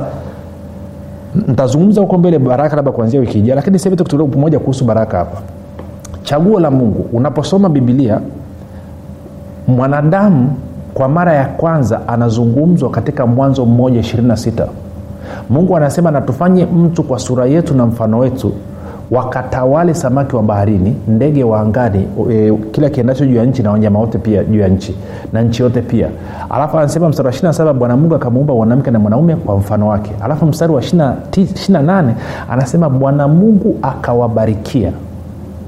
ntazungumza 1.48 2.00
huko 2.00 2.18
mbele 2.18 2.38
baraka 2.38 2.76
labda 2.76 2.92
kuanzia 2.92 3.20
wiki 3.20 3.38
ijaa 3.38 3.54
lakini 3.54 3.78
tukutulia 3.78 4.26
pamoja 4.26 4.58
kuhusu 4.58 4.84
baraka 4.84 5.18
hapa. 5.18 5.38
Chaguo 6.22 6.60
la 6.60 6.70
mungu 6.70 7.06
unaposoma 7.12 7.68
bibilia 7.68 8.20
mwanadamu 9.68 10.54
kwa 10.94 11.08
mara 11.08 11.32
ya 11.34 11.44
kwanza 11.46 12.08
anazungumzwa 12.08 12.90
katika 12.90 13.26
mwanzo 13.26 13.66
mmoja 13.66 14.00
26 14.00 14.66
mungu 15.50 15.76
anasema 15.76 16.10
natufanye 16.10 16.66
mtu 16.66 17.02
kwa 17.02 17.18
sura 17.18 17.46
yetu 17.46 17.74
na 17.74 17.86
mfano 17.86 18.18
wetu 18.18 18.52
wakatawale 19.12 19.94
samaki 19.94 20.36
wa 20.36 20.42
baharini 20.42 20.96
ndege 21.08 21.44
wa 21.44 21.60
angani 21.60 22.06
e, 22.32 22.52
kila 22.72 22.90
kiendacho 22.90 23.26
juu 23.26 23.36
ya 23.36 23.44
nchi 23.44 23.62
na 23.62 23.70
wanyama 23.70 23.98
wote 23.98 24.18
pia 24.18 24.44
juu 24.44 24.60
ya 24.60 24.68
nchi 24.68 24.96
na 25.32 25.42
nchi 25.42 25.62
yote 25.62 25.82
pia. 25.82 26.08
Alafu 26.50 26.78
anasema 26.78 27.08
mstari 27.08 27.26
wa 27.26 27.32
27 27.34 27.72
bwana 27.72 27.96
mungu 27.96 28.14
akamuumba 28.14 28.54
mwanamke 28.54 28.90
na 28.90 28.98
mwanaume 28.98 29.36
kwa 29.36 29.56
mfano 29.56 29.88
wake. 29.88 30.12
Alafu 30.24 30.46
mstari 30.46 30.72
wa 30.72 30.80
28 30.80 32.12
anasema 32.50 32.90
bwana 32.90 33.28
mungu 33.28 33.78
akawabarikia 33.82 34.92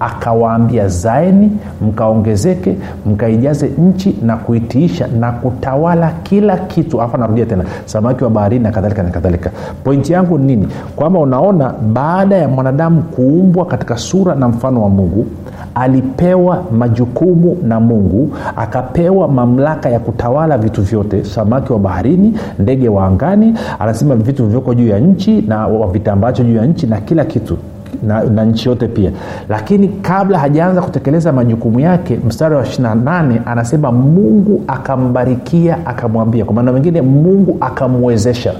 akawaambia 0.04 0.88
zaeni 0.88 1.50
mkaongezeke 1.82 2.76
mkaijaze 3.06 3.66
nchi 3.78 4.16
na 4.23 4.37
kuitiisha 4.37 5.06
na 5.20 5.32
kutawala 5.32 6.12
kila 6.23 6.56
kitu. 6.56 7.02
Afa 7.02 7.18
narudia 7.18 7.46
tena 7.46 7.64
samaki 7.84 8.25
wa 8.25 8.30
baharini 8.30 8.62
na 8.64 8.70
kadhalika 8.70 9.02
na 9.02 9.11
kadhalika. 9.11 9.50
Pointi 9.84 10.12
yangu 10.12 10.38
ni 10.38 10.46
nini? 10.46 10.68
Kwamba 10.96 11.18
unaona 11.20 11.75
baada 11.92 12.37
ya 12.37 12.49
mwanadamu 12.49 13.02
kuumbwa 13.02 13.66
katika 13.66 13.96
sura 13.96 14.34
na 14.34 14.49
mfano 14.49 14.82
wa 14.82 14.88
mungu 14.88 15.26
alipewa 15.75 16.64
majukumu 16.78 17.56
na 17.62 17.80
mungu 17.80 18.30
akapewa 18.56 19.28
mamlaka 19.28 19.88
ya 19.90 20.00
kutawala 20.00 20.58
vitu 20.58 20.82
vyote 20.82 21.25
samaki 21.25 21.73
wa 21.73 21.78
baharini 21.78 22.38
ndege 22.58 22.88
wa 22.88 23.06
angani 23.06 23.54
anasema 23.78 24.14
vitu 24.16 24.42
vilivyoko 24.42 24.75
juu 24.75 24.88
ya 24.88 24.99
nchi 24.99 25.42
na 25.42 25.68
vitambacho 25.92 26.44
juu 26.44 26.56
ya 26.56 26.66
nchi 26.66 26.87
na 26.87 27.00
kila 27.00 27.25
kitu 27.25 27.56
na, 28.03 28.25
na 28.25 28.45
nchi 28.45 28.69
yote 28.69 28.89
pia. 28.89 29.11
Lakini 29.49 29.89
kabla 29.89 30.39
hajaanza 30.39 30.83
kutekeleza 30.83 31.33
majukumu 31.33 31.81
yake 31.81 32.19
mstari 32.27 32.55
wa 32.55 32.63
28 32.63 33.39
anasema 33.47 33.93
mungu 33.93 34.65
akambarikia 34.69 35.87
akamwambia. 35.87 36.45
Kwa 36.45 36.55
maana 36.55 36.73
mengine 36.73 37.03
mungu 37.03 37.57
akamwezesha 37.61 38.55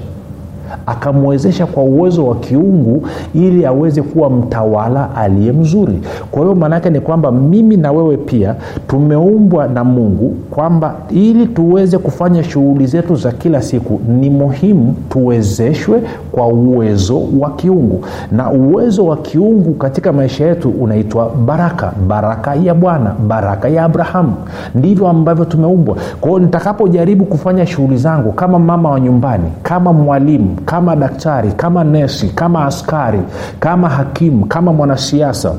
akamwezesha 0.85 1.65
kwa 1.65 1.83
uwezo 1.83 2.25
wa 2.27 2.35
kiungu 2.35 3.03
ili 3.33 3.65
aweze 3.65 4.01
kuwa 4.01 4.29
mtawala 4.29 5.15
aliye 5.15 5.51
mzuri. 5.51 5.99
Kwa 6.31 6.41
hiyo 6.41 6.55
maanaake 6.55 6.89
ni 6.89 6.99
kwamba 6.99 7.31
mimi 7.31 7.77
na 7.77 7.91
wewe 7.91 8.17
pia 8.17 8.55
tumeumbwa 8.87 9.67
na 9.67 9.83
mungu 9.83 10.35
kwamba 10.51 10.95
ili 11.09 11.45
tuweze 11.47 11.97
kufanya 11.97 12.43
shughuli 12.43 12.87
zetu 12.87 13.15
za 13.15 13.31
kila 13.31 13.61
siku 13.61 13.99
ni 14.19 14.29
muhimu 14.29 14.95
tuwezeshwe 15.09 16.01
kwa 16.31 16.47
uwezo 16.47 17.21
wa 17.39 17.49
kiungu. 17.51 18.05
Na 18.31 18.51
uwezo 18.51 19.05
wa 19.05 19.17
kiungu 19.17 19.73
katika 19.73 20.13
maisha 20.13 20.45
yetu 20.45 20.69
unaitwa 20.69 21.29
baraka 21.45 21.93
baraka 22.07 22.55
ya 22.55 22.73
bwana 22.73 23.15
baraka 23.27 23.69
ya 23.69 23.83
abrahamu. 23.85 24.33
Ndivyo 24.75 25.07
ambavyo 25.07 25.45
tumeumbwa. 25.45 25.95
Kwa 26.21 26.29
hiyo 26.29 26.39
nitakapojaribu 26.39 27.25
kufanya 27.25 27.65
shughuli 27.65 27.97
zangu 27.97 28.31
kama 28.31 28.59
mama 28.59 28.89
wa 28.91 28.99
nyumbani 28.99 29.43
kama 29.63 29.93
mwalimu 29.93 30.54
kama 30.65 30.95
daktari 30.95 31.51
kama 31.51 31.83
nesi 31.83 32.27
kama 32.29 32.65
askari 32.65 33.19
kama 33.59 33.89
hakimu 33.89 34.45
kama 34.45 34.73
mwanasiasa 34.73 35.55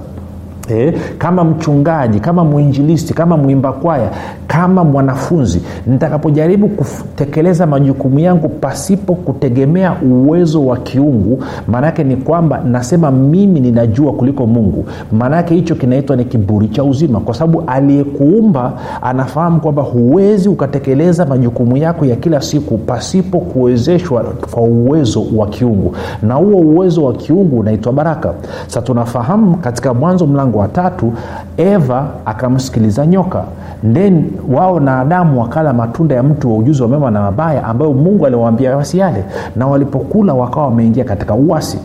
E, 0.70 0.94
kama 1.18 1.44
mchungaji 1.44 2.20
kama 2.20 2.44
mwinjilisti 2.44 3.14
kama 3.14 3.36
mwimba 3.36 3.72
kwaya 3.72 4.10
kama 4.46 4.84
mwanafunzi 4.84 5.62
nitakapojaribu 5.86 6.68
kutekeleza 6.68 7.66
majukumu 7.66 8.18
yangu 8.18 8.48
pasipo 8.48 9.14
kutegemea 9.14 9.96
uwezo 10.02 10.66
wa 10.66 10.76
kiungu 10.76 11.42
maanaake 11.68 12.04
ni 12.04 12.16
kwamba 12.16 12.60
nasema 12.64 13.10
mimi 13.10 13.60
ninajua 13.60 14.12
kuliko 14.12 14.46
mungu. 14.46 14.84
Maanaake 15.12 15.54
hicho 15.54 15.74
kinaitwa 15.74 16.16
ni 16.16 16.24
kiburi 16.24 16.68
cha 16.68 16.84
uzima 16.84 17.20
kwa 17.20 17.34
sababu 17.34 17.62
aliyekuumba 17.66 18.72
anafahamu 19.02 19.60
kwamba 19.60 19.82
huwezi 19.82 20.48
ukatekeleza 20.48 21.26
majukumu 21.26 21.76
yako 21.76 22.04
ya 22.04 22.16
kila 22.16 22.40
siku 22.40 22.78
pasipo 22.78 23.38
kuwezeshwa 23.40 24.24
kwa 24.50 24.62
uwezo 24.62 25.22
wa 25.36 25.46
kiungu. 25.46 25.94
Na 26.22 26.34
huo 26.34 26.60
uwezo 26.60 27.04
wa 27.04 27.12
kiungu 27.12 27.58
unaitwa 27.58 27.92
baraka. 27.92 28.34
Sa 28.66 28.82
tunafahamu 28.82 29.56
katika 29.56 29.94
mwanzo 29.94 30.26
mlango 30.26 30.55
wa 30.56 30.68
tatu 30.68 31.12
eva 31.56 32.06
akamsikiliza 32.24 33.06
nyoka. 33.06 33.44
Then 33.92 34.30
wao 34.52 34.80
na 34.80 35.00
adamu 35.00 35.40
wakala 35.40 35.72
matunda 35.72 36.14
ya 36.14 36.22
mtu 36.22 36.52
wa 36.52 36.58
ujuzi 36.58 36.82
wa 36.82 36.88
mema 36.88 37.10
na 37.10 37.20
mabaya 37.22 37.64
ambayo 37.64 37.92
mungu 37.92 38.26
aliwaambia 38.26 38.76
wasiale. 38.76 39.24
Na 39.56 39.66
walipokula 39.66 40.34
wakawa 40.34 40.66
wameingia 40.66 41.04
katika 41.04 41.34
uasi 41.34 41.78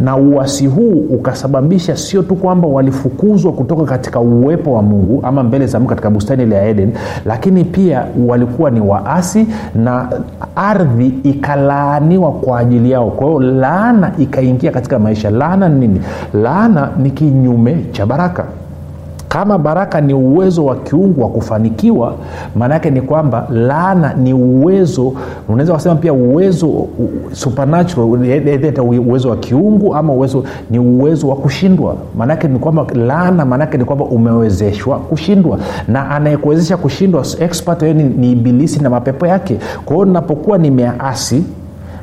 na 0.00 0.16
uasi 0.16 0.66
huu 0.66 1.04
ukasababisha 1.10 1.96
sio 1.96 2.22
tu 2.22 2.36
kwamba 2.36 2.68
walifukuzwa 2.68 3.52
kutoka 3.52 3.84
katika 3.84 4.20
uwepo 4.20 4.72
wa 4.72 4.82
mungu 4.82 5.20
ama 5.22 5.42
mbele 5.42 5.66
za 5.66 5.78
mungu 5.78 5.88
katika 5.90 6.10
bustani 6.10 6.42
ile 6.42 6.56
ya 6.56 6.68
eden 6.68 6.92
lakini 7.24 7.64
pia 7.64 8.04
walikuwa 8.26 8.70
ni 8.70 8.80
waasi 8.80 9.46
na 9.74 10.08
ardhi 10.56 11.06
ikalaaniwa 11.22 12.32
kwa 12.32 12.58
ajili 12.58 12.90
yao. 12.90 13.10
Kwa 13.10 13.26
hiyo 13.26 13.40
laana 13.40 14.12
ikaingia 14.18 14.70
katika 14.70 14.98
maisha. 14.98 15.30
Laana 15.30 15.68
ni 15.68 15.78
nini? 15.88 16.00
Laana 16.34 16.90
ni 16.98 17.10
kinyume 17.10 17.76
cha 17.92 18.06
baraka 18.06 18.44
kama 19.36 19.58
baraka 19.58 20.00
ni 20.00 20.14
uwezo 20.14 20.64
wa 20.64 20.76
kiungu 20.76 21.22
wa 21.22 21.28
kufanikiwa 21.28 22.14
maanaake 22.54 22.90
ni 22.90 23.00
kwamba 23.00 23.46
laana 23.50 24.14
ni 24.14 24.32
uwezo 24.32 25.12
unaweza 25.48 25.72
kusema 25.74 25.94
pia 25.94 26.12
uwezo 26.12 26.86
supernatural 27.32 28.06
uwezo 29.08 29.30
wa 29.30 29.36
kiungu 29.36 29.94
ama 29.94 30.12
uwezo 30.12 30.44
ni 30.70 30.78
uwezo 30.78 31.28
wa 31.28 31.36
kushindwa. 31.36 31.96
Maanake 32.18 32.48
ni 32.48 32.58
kwamba 32.58 32.86
laana 32.94 33.44
maanake 33.44 33.78
ni 33.78 33.84
kwamba 33.84 34.04
umewezeshwa 34.04 34.98
kushindwa. 34.98 35.58
Na 35.88 36.10
anayekuwezesha 36.10 36.76
kushindwa 36.76 37.24
expert 37.40 37.82
ni, 37.82 38.04
ni 38.04 38.32
ibilisi 38.32 38.82
na 38.82 38.90
mapepo 38.90 39.26
yake. 39.26 39.58
Kwa 39.84 39.94
hiyo 39.96 40.06
ninapokuwa 40.06 40.58
nimeasi 40.58 41.44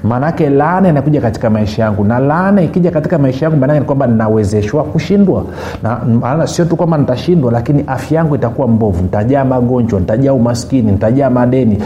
maanaake 0.04 0.50
laana 0.50 0.90
inakuja 0.90 1.22
katika 1.22 1.50
maisha 1.50 1.84
yangu 1.84 2.04
na 2.04 2.20
laana 2.20 2.62
ikija 2.62 2.92
katika 2.92 3.18
maisha 3.20 3.46
yangu 3.46 3.58
maanake 3.58 3.80
ni 3.80 3.86
kwamba 3.86 4.08
ninawezeshwa 4.08 4.84
kushindwa. 4.84 5.44
Na 5.84 5.98
maana 6.22 6.48
sio 6.48 6.66
tu 6.66 6.76
kwamba 6.76 6.98
nitashindwa 6.98 7.52
lakini 7.52 7.84
afya 7.88 8.18
yangu 8.18 8.36
itakuwa 8.36 8.68
mbovu. 8.68 9.02
Nitajaa 9.04 9.46
magonjwa 9.46 10.00
nitajaa 10.00 10.34
umaskini 10.34 10.92
nitajaa 10.92 11.30
madeni. 11.30 11.78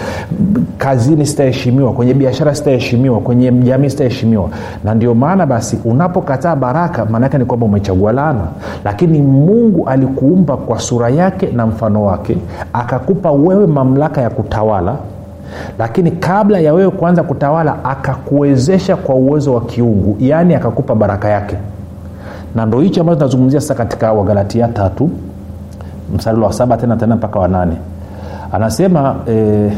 Kazini 0.77 1.25
sitaheshimiwa 1.25 1.93
kwenye 1.93 2.13
biashara 2.13 2.55
sitaheshimiwa 2.55 3.19
kwenye 3.19 3.51
jamii 3.51 3.89
sitaheshimiwa. 3.89 4.49
Na 4.83 4.93
ndio 4.95 5.15
maana 5.15 5.45
basi 5.45 5.79
unapokataa 5.85 6.55
baraka 6.55 7.05
maanake 7.05 7.37
ni 7.37 7.45
kwamba 7.45 7.65
umechagua 7.65 8.11
laana. 8.11 8.41
Lakini 8.85 9.21
mungu 9.21 9.87
alikuumba 9.89 10.57
kwa 10.57 10.79
sura 10.79 11.09
yake 11.09 11.47
na 11.55 11.67
mfano 11.67 12.03
wake 12.03 12.37
akakupa 12.73 13.31
wewe 13.31 13.67
mamlaka 13.67 14.21
ya 14.21 14.29
kutawala 14.29 14.95
lakini 15.79 16.11
kabla 16.11 16.59
ya 16.59 16.73
wewe 16.73 16.91
kuanza 16.91 17.23
kutawala 17.23 17.85
akakuwezesha 17.85 18.95
kwa 18.95 19.15
uwezo 19.15 19.53
wa 19.53 19.61
kiungu 19.61 20.17
yaani 20.19 20.55
akakupa 20.55 20.95
baraka 20.95 21.29
yake. 21.29 21.57
Na 22.55 22.65
ndo 22.65 22.79
hicho 22.79 23.01
ambacho 23.01 23.19
tunazungumzia 23.19 23.61
sasa 23.61 23.75
katika 23.75 24.13
wagalatia 24.13 24.67
tatu 24.67 25.09
msalilo 26.15 26.45
wa 26.45 26.53
saba 26.53 26.77
tena 26.77 26.95
tena 26.97 27.15
mpaka 27.15 27.39
wanane 27.39 27.75
anasema 28.51 29.15
eh, 29.27 29.71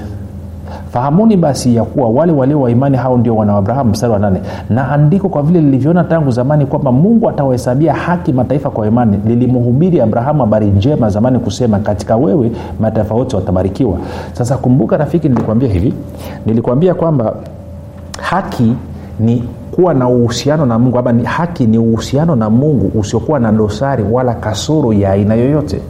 fahamuni 0.94 1.38
basi 1.38 1.76
ya 1.76 1.84
kuwa 1.84 2.10
wale 2.10 2.32
walio 2.32 2.62
waimani 2.62 2.98
hao 2.98 3.18
ndio 3.18 3.36
wana 3.36 3.54
wa 3.54 3.60
abrahamu 3.60 3.90
mstari 3.92 4.14
wa 4.14 4.20
nane. 4.20 4.42
Na 4.70 4.92
andiko 4.92 5.30
kwa 5.30 5.44
vile 5.44 5.62
lilivyoona 5.62 6.04
tangu 6.04 6.32
zamani 6.32 6.66
kwamba 6.66 6.92
mungu 6.92 7.30
atawahesabia 7.30 7.94
haki 7.94 8.34
mataifa 8.34 8.70
kwa 8.70 8.88
imani 8.88 9.20
lilimhubiri 9.26 10.02
abrahamu 10.02 10.40
habari 10.40 10.66
njema 10.66 11.10
zamani 11.10 11.40
kusema 11.40 11.80
katika 11.80 12.16
wewe 12.16 12.52
mataifa 12.80 13.16
wote 13.16 13.36
watabarikiwa. 13.36 13.98
Sasa 14.34 14.58
kumbuka 14.58 14.98
rafiki 14.98 15.30
nilikwambia 15.30 15.70
hivi. 15.70 15.94
Nilikwambia 16.46 16.94
kwamba 16.94 17.34
haki 18.22 18.74
ni 19.20 19.44
kuwa 19.80 19.94
na 19.94 20.08
uhusiano 20.10 20.66
na 20.66 20.80
mungu 20.80 20.98
ama 21.00 21.24
haki 21.24 21.66
ni 21.66 21.78
uhusiano 21.78 22.36
na 22.36 22.50
mungu 22.50 23.00
usiokuwa 23.00 23.40
na 23.40 23.52
dosari 23.52 24.04
wala 24.12 24.34
kasoro 24.34 24.94
ya 24.94 25.12
aina 25.12 25.36
yoyote. 25.36 25.82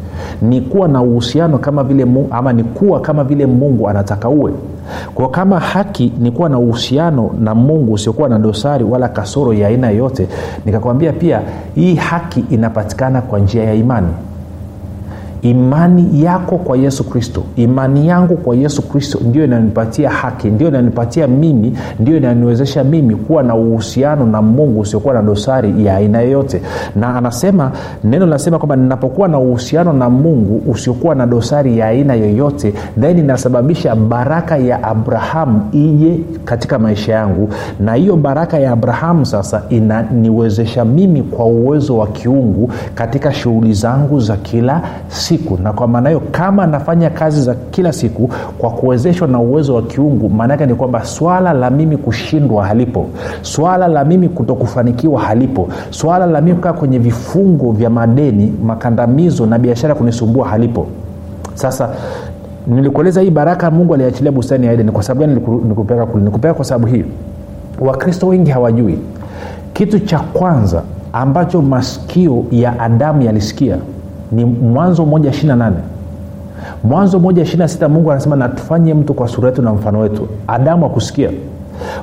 Ni 0.41 0.62
kuwa 0.62 0.88
na 0.88 1.01
uhusiano 1.01 1.58
kama 1.58 1.84
vile 1.84 2.05
mungu, 2.05 2.27
ama 2.31 2.53
ni 2.53 2.63
kuwa 2.63 3.00
kama 3.01 3.24
vile 3.24 3.46
mungu 3.46 3.89
anataka 3.89 4.29
uwe. 4.29 4.53
Kwa 5.15 5.29
kama 5.29 5.60
haki 5.60 6.13
ni 6.19 6.31
kuwa 6.31 6.50
na 6.50 6.60
uhusiano 6.60 7.31
na 7.39 7.55
mungu 7.55 7.93
usiokuwa 7.93 8.29
na 8.29 8.39
dosari 8.39 8.84
wala 8.84 9.08
kasoro 9.10 9.53
ya 9.53 9.67
aina 9.67 9.89
yoyote 9.89 10.27
nikakwambia 10.65 11.13
pia 11.13 11.41
hii 11.75 11.96
haki 11.96 12.46
inapatikana 12.50 13.22
kwa 13.22 13.39
njia 13.39 13.63
ya 13.63 13.74
imani 13.74 14.08
imani 15.41 16.24
yako 16.24 16.58
kwa 16.58 16.77
yesu 16.77 17.03
kristo. 17.03 17.43
Imani 17.55 18.08
yangu 18.08 18.38
kwa 18.38 18.55
yesu 18.55 18.81
kristo 18.81 19.19
ndio 19.25 19.43
inanipatia 19.43 20.10
haki 20.10 20.48
ndio 20.48 20.67
inanipatia 20.67 21.27
mimi 21.27 21.77
ndio 22.00 22.17
inaniwezesha 22.17 22.84
mimi 22.84 23.15
kuwa 23.15 23.43
na 23.43 23.55
uhusiano 23.55 24.25
na 24.25 24.41
mungu 24.41 24.79
usiokuwa 24.79 25.13
na 25.13 25.22
dosari 25.22 25.86
ya 25.86 25.96
aina 25.96 26.22
yoyote. 26.22 26.62
Na 26.96 27.15
anasema 27.15 27.72
neno 28.03 28.25
linasema 28.25 28.58
kwamba 28.58 28.75
ninapokuwa 28.75 29.27
na 29.27 29.39
uhusiano 29.39 29.93
na 29.93 30.10
mungu 30.10 30.62
usiokuwa 30.72 31.15
na 31.15 31.25
dosari 31.27 31.77
ya 31.77 31.88
aina 31.88 32.13
yoyote 32.13 32.74
then 33.01 33.17
inasababisha 33.17 33.96
baraka 33.96 34.58
ya 34.58 34.84
abrahamu 34.84 35.62
ije 35.72 36.19
katika 36.46 36.79
maisha 36.79 37.13
yangu. 37.13 37.50
Na 37.79 37.93
hiyo 37.93 38.15
baraka 38.15 38.60
ya 38.60 38.72
abrahamu 38.72 39.25
sasa 39.25 39.63
inaniwezesha 39.69 40.86
mimi 40.86 41.24
kwa 41.24 41.46
uwezo 41.46 41.98
wa 41.98 42.08
kiungu 42.08 42.72
katika 42.96 43.34
shughuli 43.34 43.74
zangu 43.74 44.19
za 44.19 44.38
kila 44.38 44.81
siku 45.29 45.57
na 45.63 45.74
kwa 45.74 45.88
maana 45.88 46.09
hiyo 46.09 46.21
kama 46.31 46.67
nafanya 46.67 47.09
kazi 47.09 47.41
za 47.41 47.55
kila 47.55 47.93
siku 47.93 48.29
kwa 48.57 48.69
kuwezeshwa 48.69 49.27
na 49.27 49.39
uwezo 49.39 49.75
wa 49.75 49.81
kiungu 49.81 50.29
maanaake 50.29 50.65
ni 50.65 50.75
kwamba 50.75 51.05
swala 51.05 51.53
la 51.53 51.69
mimi 51.69 51.98
kushindwa 51.98 52.65
halipo. 52.65 53.05
Swala 53.41 53.88
la 53.88 54.05
mimi 54.05 54.29
kutokufanikiwa 54.29 55.21
halipo. 55.21 55.69
Swala 55.89 56.25
la 56.25 56.41
mimi 56.41 56.55
kukaa 56.55 56.74
kwenye 56.74 57.00
vifungo 57.00 57.71
vya 57.71 57.89
madeni 57.89 58.53
makandamizo 58.65 59.45
na 59.45 59.59
biashara 59.59 59.95
kunisumbua 59.95 60.48
halipo. 60.48 60.88
Sasa 61.53 61.89
nilikueleza 62.67 63.21
hii 63.21 63.29
baraka 63.29 63.71
mungu 63.71 63.93
aliachilia 63.93 64.31
bustani 64.31 64.65
ya 64.67 64.74
edeni 64.74 64.91
kwa 64.91 65.03
sababu 65.03 65.21
gani 65.21 65.33
nikupeleka 65.69 66.05
kule? 66.05 66.24
Nikupeleka 66.24 66.55
kwa 66.55 66.65
sababu 66.65 66.88
hii. 66.88 67.05
Wakristo 67.79 68.27
wengi 68.27 68.51
hawajui. 68.51 69.00
Kitu 69.74 70.00
cha 70.00 70.19
kwanza 70.19 70.81
ambacho 71.13 71.62
masikio 71.62 72.43
ya 72.51 72.79
adamu 72.79 73.21
yalisikia 73.21 73.77
ni 74.31 74.45
mwanzo 74.45 75.05
moja 75.05 75.29
ishiri 75.29 75.48
nane. 75.55 75.75
Mwanzo 76.83 77.19
moja 77.19 77.41
ishiri 77.43 77.67
sita 77.69 77.89
mungu 77.89 78.12
anasema 78.12 78.36
natufanye 78.36 78.93
mtu 78.93 79.13
kwa 79.13 79.27
sura 79.27 79.50
yetu 79.50 79.62
na 79.62 79.74
mfano 79.74 80.00
wetu. 80.00 80.27
Adamu 80.48 80.86
akusikia 80.86 81.29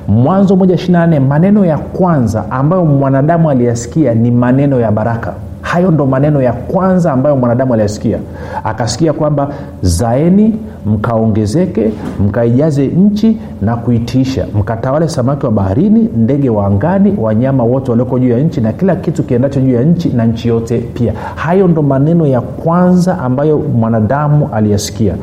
mwanzo 0.07 0.55
moja 0.55 0.75
ishiri 0.75 0.93
nane 0.93 1.19
maneno 1.19 1.65
ya 1.65 1.77
kwanza 1.77 2.51
ambayo 2.51 2.85
mwanadamu 2.85 3.49
aliyasikia 3.49 4.13
ni 4.13 4.31
maneno 4.31 4.79
ya 4.79 4.91
baraka 4.91 5.33
hayo 5.67 5.91
ndo 5.91 6.05
maneno 6.05 6.41
ya 6.41 6.53
kwanza 6.53 7.11
ambayo 7.13 7.35
mwanadamu 7.35 7.73
aliyasikia. 7.73 8.17
Akasikia 8.63 9.13
kwamba 9.13 9.47
zaeni 9.81 10.55
mkaongezeke 10.85 11.91
mkaijaze 12.27 12.87
nchi 12.87 13.37
na 13.61 13.75
kuitiisha 13.75 14.45
mkatawale 14.55 15.07
samaki 15.07 15.45
wa 15.45 15.51
baharini 15.51 16.09
ndege 16.17 16.49
wa 16.49 16.65
angani 16.67 17.13
wanyama 17.21 17.63
wote 17.63 17.91
walioko 17.91 18.19
juu 18.19 18.29
ya 18.29 18.39
nchi 18.39 18.61
na 18.61 18.73
kila 18.73 18.95
kitu 18.95 19.23
kiendacho 19.23 19.61
juu 19.61 19.73
ya 19.73 19.81
nchi 19.83 20.09
na 20.09 20.25
nchi 20.25 20.47
yote 20.47 20.77
pia. 20.77 21.13
Hayo 21.35 21.67
ndo 21.67 21.81
maneno 21.81 22.25
ya 22.25 22.41
kwanza 22.41 23.19
ambayo 23.19 23.57
mwanadamu 23.57 24.49
aliyasikia. 24.53 25.13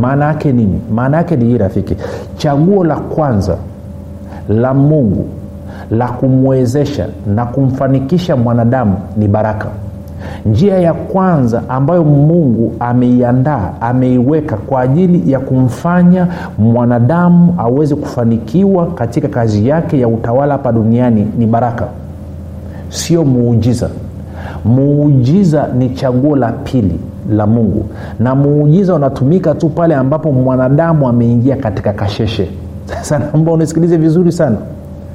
Maana 0.00 0.24
yake 0.24 0.52
nini? 0.52 0.80
Maana 0.94 1.16
yake 1.16 1.36
ni 1.36 1.44
hii 1.44 1.58
rafiki. 1.58 1.96
Chaguo 2.36 2.84
la 2.84 2.96
kwanza 2.96 3.56
la 4.48 4.74
mungu 4.74 5.26
la 5.90 6.08
kumwezesha 6.08 7.06
na 7.34 7.46
kumfanikisha 7.46 8.36
mwanadamu 8.36 8.96
ni 9.16 9.28
baraka 9.28 9.66
njia 10.46 10.78
ya 10.78 10.94
kwanza 10.94 11.62
ambayo 11.68 12.04
mungu 12.04 12.72
ameiandaa 12.80 13.70
ameiweka 13.80 14.56
kwa 14.56 14.80
ajili 14.80 15.32
ya 15.32 15.40
kumfanya 15.40 16.26
mwanadamu 16.58 17.54
aweze 17.58 17.94
kufanikiwa 17.94 18.86
katika 18.86 19.28
kazi 19.28 19.68
yake 19.68 20.00
ya 20.00 20.08
utawala 20.08 20.52
hapa 20.52 20.72
duniani 20.72 21.26
ni 21.38 21.46
baraka. 21.46 21.86
Sio 22.88 23.24
muujiza. 23.24 23.88
Muujiza 24.64 25.66
ni 25.78 25.90
chaguo 25.90 26.36
la 26.36 26.52
pili 26.52 27.00
la 27.30 27.46
mungu. 27.46 27.86
Na 28.20 28.34
muujiza 28.34 28.94
unatumika 28.94 29.54
tu 29.54 29.68
pale 29.68 29.94
ambapo 29.94 30.32
mwanadamu 30.32 31.08
ameingia 31.08 31.56
katika 31.56 31.92
kasheshe. 31.92 32.48
Sasa 32.86 33.18
naomba 33.18 33.52
unisikilize 33.52 33.96
vizuri 33.96 34.32
sana. 34.32 34.56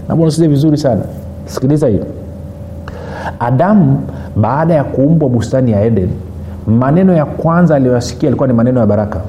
Naomba 0.08 0.24
unisikilize 0.24 0.54
vizuri 0.54 0.78
sana. 0.78 1.02
Sikiliza 1.46 1.88
hii. 1.88 2.00
Adamu 3.40 4.00
baada 4.36 4.74
ya 4.74 4.84
kuumbwa 4.84 5.30
bustani 5.30 5.72
ya 5.72 5.86
eden 5.86 6.10
maneno 6.68 7.14
ya 7.14 7.26
kwanza 7.26 7.76
aliyoyasikia 7.76 8.28
yalikuwa 8.28 8.48
ni 8.48 8.54
maneno 8.54 8.80
ya 8.80 8.86
baraka. 8.86 9.20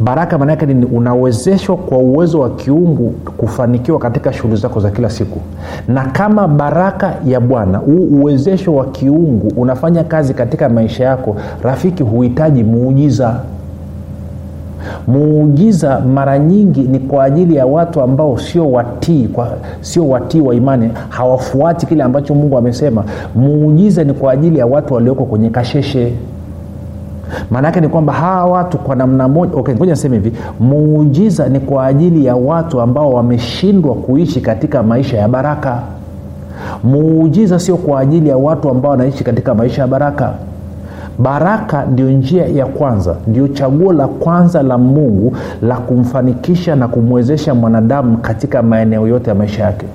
Baraka 0.00 0.38
maana 0.38 0.52
yake 0.52 0.66
unawezeshwa 0.92 1.76
kwa 1.76 1.98
uwezo 1.98 2.40
wa 2.40 2.50
kiungu 2.50 3.10
kufanikiwa 3.36 3.98
katika 3.98 4.32
shughuli 4.32 4.56
zako 4.56 4.80
za 4.80 4.90
kila 4.90 5.10
siku. 5.10 5.40
Na 5.88 6.04
kama 6.04 6.48
baraka 6.48 7.14
ya 7.26 7.40
bwana 7.40 7.78
huu 7.78 8.04
uwezesho 8.04 8.74
wa 8.74 8.84
kiungu 8.86 9.52
unafanya 9.56 10.04
kazi 10.04 10.34
katika 10.34 10.68
maisha 10.68 11.04
yako 11.04 11.36
rafiki 11.62 12.02
huhitaji 12.02 12.64
muujiza 12.64 13.36
muujiza 15.06 16.00
mara 16.00 16.38
nyingi 16.38 16.80
ni 16.80 16.98
kwa 16.98 17.24
ajili 17.24 17.56
ya 17.56 17.66
watu 17.66 18.00
ambao 18.00 18.38
sio 18.38 18.70
watii 18.72 19.28
sio 19.80 20.08
watii 20.08 20.40
wa 20.40 20.54
imani 20.54 20.90
hawafuati 21.08 21.86
kile 21.86 22.02
ambacho 22.02 22.34
mungu 22.34 22.58
amesema. 22.58 23.04
Muujiza 23.34 24.04
ni 24.04 24.12
kwa 24.14 24.32
ajili 24.32 24.58
ya 24.58 24.66
watu 24.66 24.94
walioko 24.94 25.24
kwenye 25.24 25.50
kasheshe. 25.50 26.12
Maana 27.50 27.68
yake 27.68 27.80
ni 27.80 27.88
kwamba 27.88 28.12
hawa 28.12 28.44
watu 28.52 28.78
kwa 28.78 28.96
namna 28.96 29.28
moja 29.28 29.52
okay, 29.56 29.74
ngoja 29.74 29.92
niseme 29.92 30.16
hivi. 30.16 30.32
Muujiza 30.60 31.48
ni 31.48 31.60
kwa 31.60 31.86
ajili 31.86 32.24
ya 32.26 32.36
watu 32.36 32.80
ambao 32.80 33.12
wameshindwa 33.12 33.94
kuishi 33.94 34.40
katika 34.40 34.82
maisha 34.82 35.18
ya 35.18 35.28
baraka. 35.28 35.78
Muujiza 36.84 37.58
sio 37.58 37.76
kwa 37.76 38.00
ajili 38.00 38.28
ya 38.28 38.36
watu 38.36 38.70
ambao 38.70 38.90
wanaishi 38.90 39.24
katika 39.24 39.54
maisha 39.54 39.82
ya 39.82 39.88
baraka 39.88 40.32
baraka 41.18 41.84
ndio 41.86 42.10
njia 42.10 42.46
ya 42.46 42.66
kwanza 42.66 43.16
ndio 43.26 43.48
chaguo 43.48 43.92
la 43.92 44.08
kwanza 44.08 44.62
la 44.62 44.78
mungu 44.78 45.36
la 45.62 45.76
kumfanikisha 45.76 46.76
na 46.76 46.88
kumwezesha 46.88 47.54
mwanadamu 47.54 48.16
katika 48.16 48.62
maeneo 48.62 49.08
yote 49.08 49.30
ya 49.30 49.34
maisha 49.36 49.62
yake. 49.64 49.86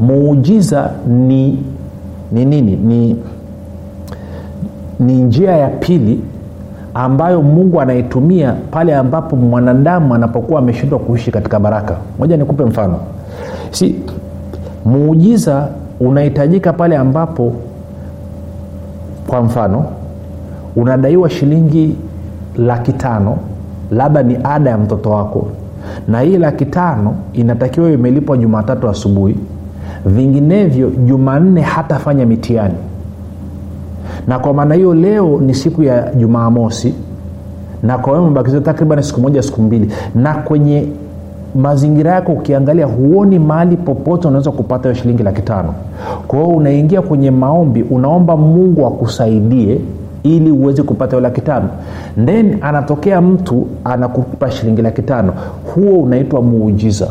Muujiza 0.00 0.90
ni 1.08 1.58
ni 2.32 2.44
nini? 2.44 2.76
Ni 2.76 3.16
ni 5.00 5.14
njia 5.22 5.56
ya 5.56 5.68
pili 5.68 6.20
ambayo 6.94 7.42
mungu 7.42 7.80
anaitumia 7.80 8.54
pale 8.70 8.94
ambapo 8.96 9.36
mwanadamu 9.36 10.14
anapokuwa 10.14 10.58
ameshindwa 10.58 10.98
kuishi 10.98 11.30
katika 11.30 11.60
baraka. 11.60 11.96
Moja 12.18 12.36
nikupe 12.36 12.64
mfano. 12.64 12.96
Si 13.70 13.94
muujiza 14.84 15.68
unahitajika 16.00 16.72
pale 16.72 16.96
ambapo 16.96 17.52
kwa 19.26 19.42
mfano 19.42 19.84
unadaiwa 20.76 21.30
shilingi 21.30 21.96
laki 22.56 22.92
tano 22.92 23.38
labda 23.90 24.22
ni 24.22 24.38
ada 24.44 24.70
ya 24.70 24.78
mtoto 24.78 25.10
wako 25.10 25.46
na 26.08 26.20
hii 26.20 26.38
laki 26.38 26.64
tano 26.66 27.14
inatakiwa 27.32 27.90
imelipwa 27.90 28.36
jumatatu 28.36 28.88
asubuhi 28.88 29.36
vinginevyo 30.06 30.90
jumanne 30.90 31.60
hatafanya 31.60 32.26
mitihani. 32.26 32.74
Na 34.26 34.38
kwa 34.38 34.54
maana 34.54 34.74
hiyo 34.74 34.94
leo 34.94 35.40
ni 35.40 35.54
siku 35.54 35.82
ya 35.82 36.14
jumamosi 36.14 36.94
na 37.82 37.98
kwa 37.98 38.12
hiyo 38.12 38.24
mebakizia 38.28 38.60
takriban 38.60 39.02
siku 39.02 39.20
moja 39.20 39.42
siku 39.42 39.62
mbili 39.62 39.92
na 40.14 40.34
kwenye 40.34 40.86
mazingira 41.56 42.12
yako 42.12 42.32
ukiangalia 42.32 42.86
huoni 42.86 43.38
mahali 43.38 43.76
popote 43.76 44.28
unaweza 44.28 44.50
kupata 44.50 44.88
hiyo 44.88 45.02
shilingi 45.02 45.22
laki 45.22 45.42
tano. 45.42 45.74
Kwa 46.26 46.38
hiyo 46.38 46.50
unaingia 46.56 47.02
kwenye 47.02 47.30
maombi 47.30 47.82
unaomba 47.82 48.36
mungu 48.36 48.86
akusaidie 48.86 49.80
ili 50.22 50.50
uweze 50.50 50.82
kupata 50.82 51.10
hiyo 51.10 51.20
laki 51.20 51.40
tano. 51.40 51.68
Then 52.26 52.58
anatokea 52.60 53.20
mtu 53.20 53.66
anakupa 53.84 54.50
shilingi 54.50 54.82
laki 54.82 55.02
tano. 55.02 55.32
Huo 55.74 55.98
unaitwa 55.98 56.42
muujiza 56.42 57.08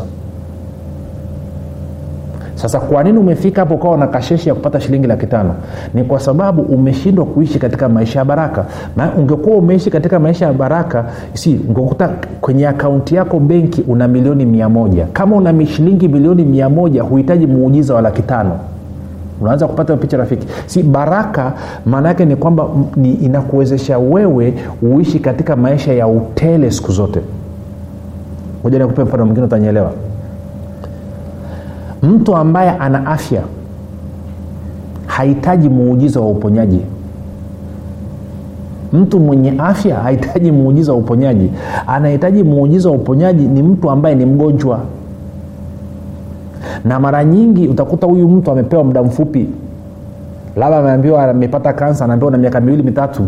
sasa 2.56 2.80
kwa 2.80 3.02
nini 3.04 3.18
umefika 3.18 3.60
hapo 3.60 3.74
ukawa 3.74 3.96
na 3.98 4.06
kasheshi 4.06 4.48
ya 4.48 4.54
kupata 4.54 4.80
shilingi 4.80 5.06
laki 5.06 5.26
tano? 5.26 5.54
Ni 5.94 6.04
kwa 6.04 6.20
sababu 6.20 6.62
umeshindwa 6.62 7.24
kuishi 7.26 7.58
katika 7.58 7.88
maisha 7.88 8.18
ya 8.18 8.24
baraka. 8.24 8.64
Na 8.96 9.12
ungekuwa 9.14 9.56
umeishi 9.56 9.90
katika 9.90 10.18
maisha 10.18 10.46
ya 10.46 10.52
baraka 10.52 11.04
si 11.32 11.60
ungekuta 11.68 12.08
kwenye 12.40 12.66
akaunti 12.68 13.14
yako 13.14 13.40
benki 13.40 13.82
una 13.88 14.08
milioni 14.08 14.46
mia 14.46 14.68
moja. 14.68 15.06
Kama 15.12 15.36
una 15.36 15.66
shilingi 15.66 16.08
milioni 16.08 16.44
mia 16.44 16.68
moja 16.68 17.02
huhitaji 17.02 17.46
muujiza 17.46 17.94
wa 17.94 18.00
laki 18.00 18.22
tano. 18.22 18.58
Unaanza 19.40 19.66
kupata 19.66 19.96
picha 19.96 20.16
rafiki. 20.16 20.46
Si 20.66 20.82
baraka 20.82 21.52
maana 21.86 22.08
yake 22.08 22.24
ni 22.24 22.36
kwamba 22.36 22.66
ni 22.96 23.12
inakuwezesha 23.12 23.98
wewe 23.98 24.54
uishi 24.82 25.18
katika 25.18 25.56
maisha 25.56 25.92
ya 25.92 26.06
utele 26.08 26.70
siku 26.70 26.92
zote. 26.92 27.20
Moja 28.64 28.78
nikupe 28.78 29.02
mfano 29.02 29.24
mwingine 29.24 29.46
utanyelewa 29.46 29.92
mtu 32.02 32.36
ambaye 32.36 32.70
ana 32.70 33.06
afya 33.06 33.42
hahitaji 35.06 35.68
muujiza 35.68 36.20
wa 36.20 36.26
uponyaji. 36.28 36.80
Mtu 38.92 39.20
mwenye 39.20 39.54
afya 39.58 39.96
hahitaji 39.96 40.52
muujiza 40.52 40.92
wa 40.92 40.98
uponyaji. 40.98 41.50
Anahitaji 41.86 42.42
muujiza 42.42 42.88
wa 42.88 42.94
uponyaji 42.94 43.44
ni 43.48 43.62
mtu 43.62 43.90
ambaye 43.90 44.14
ni 44.14 44.26
mgonjwa. 44.26 44.80
Na 46.84 47.00
mara 47.00 47.24
nyingi 47.24 47.68
utakuta 47.68 48.06
huyu 48.06 48.28
mtu 48.28 48.50
amepewa 48.50 48.84
muda 48.84 49.02
mfupi 49.02 49.48
labda 50.56 50.78
ameambiwa 50.78 51.24
amepata 51.30 51.72
kansa 51.72 52.04
anaambiwa 52.04 52.30
na 52.30 52.38
miaka 52.38 52.60
miwili 52.60 52.82
mitatu 52.82 53.22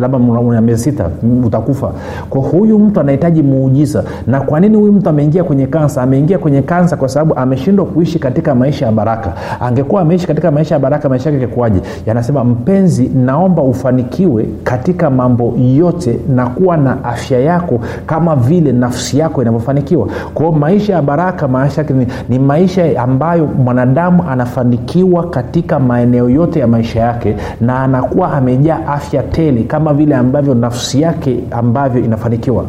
labda 0.00 0.18
na 0.18 0.60
miezi 0.60 0.82
sita 0.82 1.08
utakufa. 1.46 1.92
Kwa 2.30 2.40
huyu 2.40 2.78
mtu 2.78 3.00
anahitaji 3.00 3.42
muujiza. 3.42 4.04
Na 4.26 4.40
kwa 4.40 4.60
nini 4.60 4.76
huyu 4.76 4.92
mtu 4.92 5.08
ameingia 5.08 5.44
kwenye 5.44 5.66
kansa 5.66 6.02
ameingia 6.02 6.38
kwenye 6.38 6.62
kansa 6.62 6.96
kwa 6.96 7.08
sababu 7.08 7.34
ameshindwa 7.36 7.86
kuishi 7.86 8.18
katika 8.18 8.54
maisha 8.54 8.86
ya 8.86 8.92
baraka. 8.92 9.32
Angekuwa 9.60 10.02
ameishi 10.02 10.26
katika 10.26 10.50
maisha 10.50 10.74
ya 10.74 10.78
baraka 10.78 11.08
maisha 11.08 11.30
yake 11.30 11.46
kekuaje 11.46 11.80
yanasema 12.06 12.44
mpenzi 12.44 13.08
naomba 13.08 13.62
ufanikiwe 13.62 14.46
katika 14.64 15.10
mambo 15.10 15.54
yote 15.76 16.18
na 16.34 16.46
kuwa 16.46 16.76
na 16.76 17.04
afya 17.04 17.40
yako 17.40 17.80
kama 18.06 18.36
vile 18.36 18.72
nafsi 18.72 19.18
yako 19.18 19.42
inavyofanikiwa. 19.42 20.08
Kwao 20.34 20.52
maisha 20.52 20.92
ya 20.92 21.02
baraka 21.02 21.48
maisha 21.48 21.82
ni, 21.82 22.06
ni 22.28 22.38
maisha 22.38 23.02
ambayo 23.02 23.46
mwanadamu 23.46 24.22
anafanikiwa 24.30 25.30
katika 25.30 25.80
maeneo 25.80 26.30
yote 26.30 26.53
yote 26.54 26.60
ya 26.60 26.66
maisha 26.66 27.00
yake 27.00 27.36
na 27.60 27.80
anakuwa 27.80 28.32
amejaa 28.32 28.86
afya 28.86 29.22
tele 29.22 29.62
kama 29.62 29.94
vile 29.94 30.14
ambavyo 30.14 30.54
nafsi 30.54 31.00
yake 31.02 31.40
ambavyo 31.50 32.04
inafanikiwa. 32.04 32.64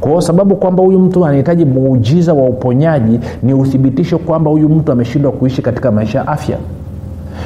Kwa 0.00 0.22
sababu 0.22 0.56
kwamba 0.56 0.82
huyu 0.82 0.98
mtu 0.98 1.26
anahitaji 1.26 1.64
muujiza 1.64 2.34
wa 2.34 2.44
uponyaji 2.48 3.20
ni 3.42 3.54
uthibitisho 3.54 4.18
kwamba 4.18 4.50
huyu 4.50 4.68
mtu 4.68 4.92
ameshindwa 4.92 5.32
kuishi 5.32 5.62
katika 5.62 5.90
maisha 5.92 6.18
ya 6.18 6.28
afya. 6.28 6.56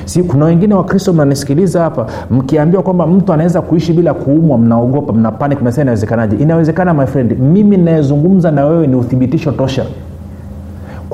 Si 0.05 0.23
kuna 0.23 0.45
wengine 0.45 0.75
wakristo 0.75 1.13
mnanisikiliza 1.13 1.81
hapa 1.83 2.07
mkiambiwa 2.31 2.83
kwamba 2.83 3.07
mtu 3.07 3.33
anaweza 3.33 3.63
kuishi 3.63 3.93
bila 3.93 4.15
kuumwa 4.15 4.59
mnaogopa 4.59 5.13
mna 5.13 5.33
mnasema 5.61 5.83
inawezekanaje? 5.83 6.37
Inawezekana 6.37 6.95
my 6.95 7.07
friend 7.07 7.39
mimi 7.41 7.77
nayezungumza 7.77 8.51
na 8.51 8.67
wewe 8.67 8.87
ni 8.87 8.97
uthibitisho 8.97 9.53
tosha 9.53 9.85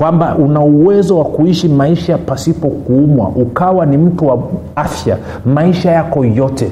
kwamba 0.01 0.35
una 0.35 0.59
uwezo 0.61 1.17
wa 1.17 1.25
kuishi 1.25 1.67
maisha 1.67 2.17
pasipo 2.17 2.67
kuumwa 2.67 3.29
ukawa 3.29 3.85
ni 3.85 3.97
mtu 3.97 4.27
wa 4.27 4.39
afya 4.75 5.17
maisha 5.45 5.91
yako 5.91 6.25
yote 6.25 6.71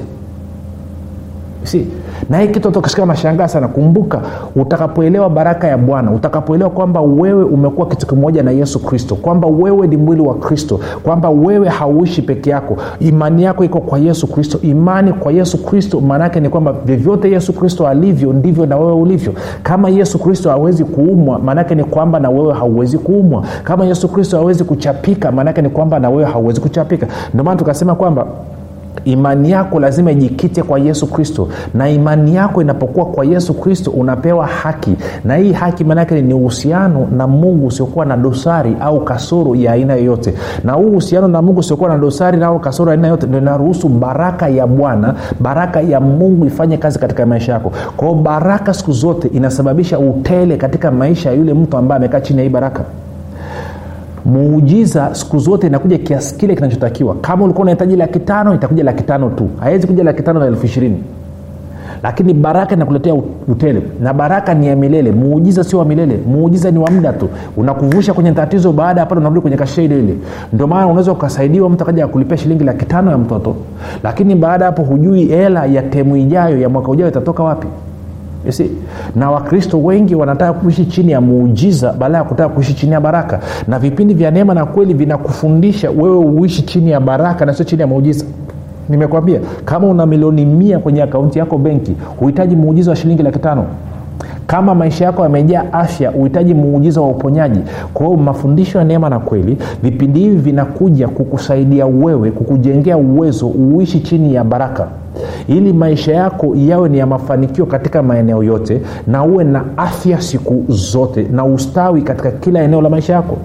si. 1.62 1.86
Na 2.30 2.38
hii 2.38 2.48
kitu 2.48 2.68
watu 2.68 2.80
kashika 2.80 3.06
mashangaa 3.06 3.48
sana 3.48 3.68
kumbuka 3.68 4.20
utakapoelewa 4.56 5.30
baraka 5.30 5.66
ya 5.68 5.78
bwana 5.78 6.10
utakapoelewa 6.10 6.70
kwamba 6.70 7.00
wewe 7.00 7.44
umekuwa 7.44 7.86
kitu 7.88 8.06
kimoja 8.06 8.42
na 8.42 8.50
yesu 8.50 8.78
kristo 8.78 9.14
kwamba 9.14 9.48
wewe 9.48 9.86
ni 9.86 9.96
mwili 9.96 10.22
wa 10.22 10.34
kristo 10.34 10.80
kwamba 11.02 11.30
wewe 11.30 11.68
hauishi 11.68 12.22
peke 12.22 12.50
yako 12.50 12.76
imani 13.00 13.42
yako 13.42 13.64
iko 13.64 13.80
kwa 13.80 13.98
yesu 13.98 14.26
kristo 14.26 14.58
imani 14.62 15.12
kwa 15.12 15.32
yesu 15.32 15.64
kristo 15.64 16.00
maanaake 16.00 16.40
ni 16.40 16.48
kwamba 16.48 16.72
vyovyote 16.72 17.30
yesu 17.30 17.52
kristo 17.52 17.88
alivyo 17.88 18.32
ndivyo 18.32 18.66
na 18.66 18.76
wewe 18.76 18.92
ulivyo. 18.92 19.32
Kama 19.62 19.88
yesu 19.88 20.18
kristo 20.18 20.50
hawezi 20.50 20.84
kuumwa 20.84 21.38
maanaake 21.38 21.74
ni 21.74 21.84
kwamba 21.84 22.20
na 22.20 22.30
wewe 22.30 22.54
hauwezi 22.54 22.98
kuumwa. 22.98 23.44
Kama 23.64 23.84
yesu 23.84 24.08
kristo 24.08 24.36
hawezi 24.36 24.64
kuchapika 24.64 25.32
maanaake 25.32 25.62
ni 25.62 25.68
kwamba 25.68 25.98
na 25.98 26.10
wewe 26.10 26.24
hauwezi 26.24 26.60
kuchapika. 26.60 27.06
Ndio 27.34 27.44
maana 27.44 27.56
tukasema 27.58 27.94
kwamba 27.94 28.26
imani 29.04 29.50
yako 29.50 29.80
lazima 29.80 30.10
ijikite 30.10 30.62
kwa 30.62 30.78
yesu 30.78 31.06
kristo. 31.06 31.48
Na 31.74 31.88
imani 31.90 32.34
yako 32.34 32.62
inapokuwa 32.62 33.06
kwa 33.06 33.24
yesu 33.24 33.54
kristo 33.54 33.90
unapewa 33.90 34.46
haki. 34.46 34.94
Na 35.24 35.36
hii 35.36 35.52
haki 35.52 35.84
maanake 35.84 36.22
ni 36.22 36.34
uhusiano 36.34 37.06
na 37.16 37.26
mungu 37.26 37.66
usiokuwa 37.66 38.04
na 38.06 38.16
dosari 38.16 38.76
au 38.80 39.00
kasoro 39.04 39.54
ya 39.54 39.72
aina 39.72 39.94
yoyote. 39.94 40.34
Na 40.64 40.72
huu 40.72 40.86
uhusiano 40.90 41.28
na 41.28 41.42
mungu 41.42 41.60
usiokuwa 41.60 41.88
na 41.90 41.98
dosari 41.98 42.42
au 42.42 42.58
kasoro 42.60 42.90
ya 42.90 42.94
aina 42.96 43.06
yoyote 43.08 43.26
ndio 43.26 43.40
inaruhusu 43.40 43.88
baraka 43.88 44.48
ya 44.48 44.66
bwana 44.66 45.14
baraka 45.40 45.80
ya 45.80 46.00
mungu 46.00 46.46
ifanye 46.46 46.76
kazi 46.76 46.98
katika 46.98 47.26
maisha 47.26 47.52
yako. 47.52 47.72
Kwao 47.96 48.14
baraka 48.14 48.74
siku 48.74 48.92
zote 48.92 49.28
inasababisha 49.28 49.98
utele 49.98 50.56
katika 50.56 50.90
maisha 50.90 51.30
ya 51.30 51.36
yule 51.36 51.54
mtu 51.54 51.76
ambaye 51.76 51.96
amekaa 51.96 52.20
chini 52.20 52.38
ya 52.38 52.44
hii 52.44 52.50
baraka 52.50 52.82
muujiza 54.32 55.14
siku 55.14 55.38
zote 55.38 55.66
inakuja 55.66 55.98
kiasi 55.98 56.34
kile 56.34 56.54
kinachotakiwa. 56.54 57.14
Kama 57.14 57.44
ulikuwa 57.44 57.62
unahitaji 57.62 57.96
laki 57.96 58.18
tano 58.18 58.54
itakuja 58.54 58.84
laki 58.84 59.02
tano 59.02 59.30
tu. 59.30 59.48
Haiwezi 59.60 59.86
kuja 59.86 60.04
laki 60.04 60.22
tano 60.22 60.40
na 60.40 60.46
elfu 60.46 60.66
ishirini. 60.66 61.02
Lakini 62.02 62.34
baraka 62.34 62.74
inakuletea 62.74 63.14
utele. 63.48 63.82
Na 64.02 64.14
baraka 64.14 64.54
ni 64.54 64.66
ya 64.66 64.76
milele. 64.76 65.12
Muujiza 65.12 65.64
sio 65.64 65.78
wa 65.78 65.84
milele. 65.84 66.18
Muujiza 66.26 66.70
ni 66.70 66.78
wa 66.78 66.90
muda 66.90 67.12
tu. 67.12 67.28
Unakuvusha 67.56 68.14
kwenye 68.14 68.32
tatizo 68.32 68.72
baada 68.72 69.00
ya 69.00 69.06
pale 69.06 69.20
unarudi 69.20 69.40
kwenye 69.40 69.56
kasha 69.56 69.82
ile 69.82 69.98
ile. 69.98 70.14
Ndio 70.52 70.66
maana 70.66 70.86
unaweza 70.86 71.12
ukasaidiwa 71.12 71.70
mtu 71.70 71.82
akaja 71.84 72.04
akulipia 72.04 72.36
shilingi 72.36 72.64
laki 72.64 72.84
tano 72.84 73.10
ya 73.10 73.18
mtoto. 73.18 73.56
Lakini 74.02 74.34
baada 74.34 74.64
ya 74.64 74.70
hapo 74.70 74.82
hujui 74.82 75.24
hela 75.24 75.66
ya 75.66 75.82
temu 75.82 76.16
ijayo 76.16 76.58
ya 76.60 76.68
mwaka 76.68 76.88
ujao 76.88 77.08
itatoka 77.08 77.42
wapi 77.42 77.66
See? 78.48 78.70
na 79.16 79.30
wakristo 79.30 79.82
wengi 79.82 80.14
wanataka 80.14 80.52
kuishi 80.52 80.84
chini 80.86 81.12
ya 81.12 81.20
muujiza 81.20 81.92
badala 81.92 82.18
ya 82.18 82.24
kutaka 82.24 82.48
kuishi 82.48 82.74
chini 82.74 82.92
ya 82.92 83.00
baraka 83.00 83.40
na 83.68 83.78
vipindi 83.78 84.14
vya 84.14 84.30
neema 84.30 84.54
na 84.54 84.66
kweli 84.66 84.94
vinakufundisha 84.94 85.90
wewe 85.90 86.16
uishi 86.16 86.62
chini 86.62 86.90
ya 86.90 87.00
baraka 87.00 87.46
na 87.46 87.54
sio 87.54 87.64
chini 87.64 87.80
ya 87.80 87.86
muujiza 87.86 88.24
nimekwambia 88.88 89.40
kama 89.64 89.86
una 89.86 90.06
milioni 90.06 90.44
mia 90.46 90.78
kwenye 90.78 91.02
akaunti 91.02 91.38
yako 91.38 91.58
benki 91.58 91.92
huhitaji 92.20 92.56
muujiza 92.56 92.90
wa 92.90 92.96
shilingi 92.96 93.22
laki 93.22 93.38
tano 93.38 93.66
kama 94.50 94.74
maisha 94.74 95.04
yako 95.04 95.22
yamejaa 95.22 95.64
afya 95.72 96.12
uhitaji 96.12 96.54
muujiza 96.54 97.00
wa 97.00 97.08
uponyaji. 97.08 97.60
Kwa 97.94 98.06
hiyo 98.06 98.18
mafundisho 98.18 98.78
ya 98.78 98.84
neema 98.84 99.08
na 99.08 99.18
kweli 99.18 99.58
vipindi 99.82 100.20
hivi 100.20 100.36
vinakuja 100.36 101.08
kukusaidia 101.08 101.86
wewe 101.86 102.30
kukujengea 102.30 102.96
uwezo 102.96 103.46
uishi 103.48 104.00
chini 104.00 104.34
ya 104.34 104.44
baraka. 104.44 104.86
Ili 105.48 105.72
maisha 105.72 106.12
yako 106.14 106.54
yawe 106.56 106.88
ni 106.88 106.98
ya 106.98 107.06
mafanikio 107.06 107.66
katika 107.66 108.02
maeneo 108.02 108.42
yote 108.42 108.80
na 109.06 109.24
uwe 109.24 109.44
na 109.44 109.64
afya 109.76 110.20
siku 110.20 110.64
zote 110.68 111.22
na 111.32 111.44
ustawi 111.44 112.02
katika 112.02 112.30
kila 112.30 112.62
eneo 112.62 112.82
la 112.82 112.88
maisha 112.90 113.12
yako. 113.12 113.36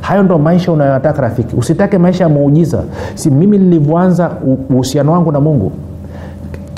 Hayo 0.00 0.22
ndo 0.22 0.38
maisha 0.38 0.72
unayoyataka 0.72 1.22
rafiki. 1.22 1.56
Usitake 1.56 1.98
maisha 1.98 2.24
ya 2.24 2.30
muujiza. 2.30 2.82
Si 3.14 3.30
mimi 3.30 3.58
nilivyoanza 3.58 4.30
uhusiano 4.70 5.12
wangu 5.12 5.32
na 5.32 5.40
mungu 5.40 5.72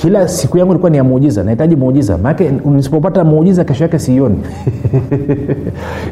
kila 0.07 0.29
siku 0.29 0.59
yangu 0.59 0.73
ilikuwa 0.73 0.91
ni 0.91 0.97
ya 0.97 1.05
muujiza 1.05 1.45
nahitaji 1.45 1.77
muujiza. 1.77 2.19
Maanake 2.19 2.51
nisipopata 2.65 3.25
muujiza 3.25 3.65
kesho 3.65 3.85
yake 3.85 3.99
sioni 3.99 4.39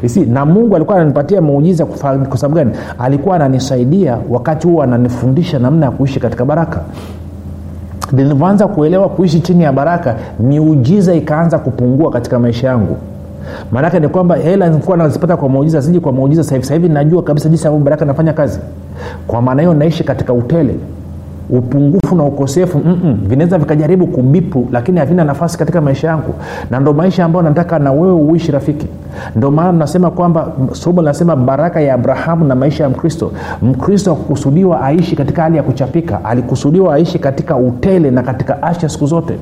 si 0.05 0.19
na 0.35 0.45
mungu 0.45 0.75
alikuwa 0.75 0.97
ananipatia 0.97 1.41
muujiza 1.41 1.85
kwa 1.85 1.97
sababu 2.37 2.55
gani? 2.55 2.71
Alikuwa 2.99 3.35
ananisaidia 3.35 4.17
wakati 4.29 4.67
huo 4.67 4.83
ananifundisha 4.83 5.59
namna 5.59 5.85
ya 5.85 5.91
kuishi 5.91 6.19
katika 6.19 6.45
baraka. 6.45 6.79
Nilivyoanza 8.11 8.67
kuelewa 8.67 9.09
kuishi 9.09 9.39
chini 9.39 9.63
ya 9.63 9.71
baraka 9.73 10.15
miujiza 10.39 11.13
ikaanza 11.15 11.59
kupungua 11.59 12.11
katika 12.11 12.39
maisha 12.39 12.67
yangu. 12.67 12.97
Maanake 13.71 13.99
ni 13.99 14.07
kwamba 14.07 14.35
hela 14.35 14.69
nilikuwa 14.69 14.97
nazipata 14.97 15.37
kwa 15.37 15.49
muujiza 15.49 15.81
siji 15.81 15.99
kwa 15.99 16.11
muujiza 16.11 16.43
sahivi 16.43 16.65
sahivi 16.65 16.89
najua 16.89 17.23
kabisa 17.23 17.49
jinsi 17.49 17.67
ambavyo 17.67 17.85
baraka 17.85 18.05
nafanya 18.05 18.33
kazi. 18.33 18.59
Kwa 19.27 19.41
maana 19.41 19.61
hiyo 19.61 19.73
naishi 19.73 20.03
katika 20.03 20.33
utele 20.33 20.75
upungufu 21.49 22.15
na 22.15 22.23
ukosefu 22.23 22.81
vinaweza 23.27 23.57
vikajaribu 23.57 24.07
kubipu 24.07 24.67
lakini 24.71 24.99
havina 24.99 25.23
nafasi 25.23 25.57
katika 25.57 25.81
maisha 25.81 26.07
yangu. 26.07 26.33
Na 26.71 26.79
ndo 26.79 26.93
maisha 26.93 27.25
ambayo 27.25 27.43
nataka 27.43 27.79
na 27.79 27.91
wewe 27.91 28.13
uishi 28.13 28.51
rafiki. 28.51 28.87
Ndo 29.35 29.51
maana 29.51 29.71
nasema 29.71 30.11
kwamba 30.11 30.51
somo 30.71 31.01
linasema 31.01 31.35
baraka 31.35 31.81
ya 31.81 31.93
abrahamu 31.93 32.45
na 32.45 32.55
maisha 32.55 32.83
ya 32.83 32.89
mkristo. 32.89 33.31
Mkristo 33.61 34.11
akukusudiwa 34.11 34.81
aishi 34.81 35.15
katika 35.15 35.41
hali 35.43 35.57
ya 35.57 35.63
kuchapika 35.63 36.25
alikusudiwa 36.25 36.95
aishi 36.95 37.19
katika 37.19 37.55
utele 37.57 38.11
na 38.11 38.23
katika 38.23 38.63
asha 38.63 38.89
siku 38.89 39.05
zote. 39.05 39.33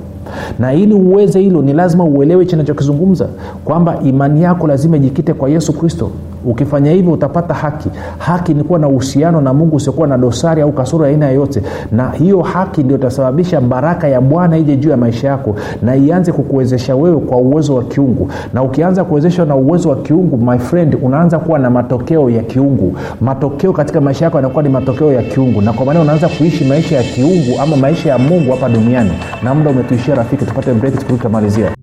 Na 0.59 0.73
ili 0.73 0.93
uweze 0.93 1.39
hilo 1.39 1.61
ni 1.61 1.73
lazima 1.73 2.03
uelewe 2.03 2.45
chinachokizungumza 2.45 3.27
kwamba 3.65 3.99
imani 4.03 4.43
yako 4.43 4.67
lazima 4.67 4.97
ijikite 4.97 5.33
kwa 5.33 5.49
yesu 5.49 5.73
kristo 5.73 6.09
ukifanya 6.45 6.91
hivyo 6.91 7.11
utapata 7.11 7.53
haki. 7.53 7.89
Haki 8.17 8.53
ni 8.53 8.63
kuwa 8.63 8.79
na 8.79 8.87
uhusiano 8.87 9.41
na 9.41 9.53
mungu 9.53 9.75
usiokuwa 9.75 10.07
na 10.07 10.17
dosari 10.17 10.61
au 10.61 10.71
kasoro 10.71 11.05
aina 11.05 11.27
yoyote. 11.29 11.61
Na 11.91 12.11
hiyo 12.11 12.41
haki 12.41 12.83
ndio 12.83 12.97
itasababisha 12.97 13.61
baraka 13.61 14.07
ya 14.07 14.21
bwana 14.21 14.57
ije 14.57 14.75
juu 14.77 14.89
ya 14.89 14.97
maisha 14.97 15.27
yako 15.27 15.55
na 15.81 15.95
ianze 15.95 16.31
kukuwezesha 16.31 16.95
wewe 16.95 17.17
kwa 17.19 17.37
uwezo 17.37 17.75
wa 17.75 17.83
kiungu. 17.83 18.29
Na 18.53 18.63
ukianza 18.63 19.03
kuwezeshwa 19.03 19.45
na 19.45 19.55
uwezo 19.55 19.89
wa 19.89 19.95
kiungu 19.95 20.37
my 20.37 20.57
friend 20.57 20.97
unaanza 21.01 21.39
kuwa 21.39 21.59
na 21.59 21.69
matokeo 21.69 22.29
ya 22.29 22.43
kiungu. 22.43 22.95
Matokeo 23.21 23.73
katika 23.73 24.01
maisha 24.01 24.25
yako 24.25 24.37
yanakuwa 24.37 24.63
ni 24.63 24.69
matokeo 24.69 25.13
ya 25.13 25.21
kiungu. 25.23 25.61
Na 25.61 25.73
kwa 25.73 25.85
maana 25.85 26.01
unaanza 26.01 26.29
kuishi 26.29 26.65
maisha 26.65 26.95
ya 26.97 27.03
kiungu 27.03 27.61
ama 27.61 27.75
maisha 27.77 28.09
ya 28.09 28.17
mungu 28.17 28.51
hapa 28.51 28.69
duniani. 28.69 29.11
Na 29.43 29.53
muda 29.53 29.69
umetuishia 29.69 30.15
rafiki 30.15 30.45
tupate 30.45 30.73
break 30.73 30.99
tukirudi 30.99 31.82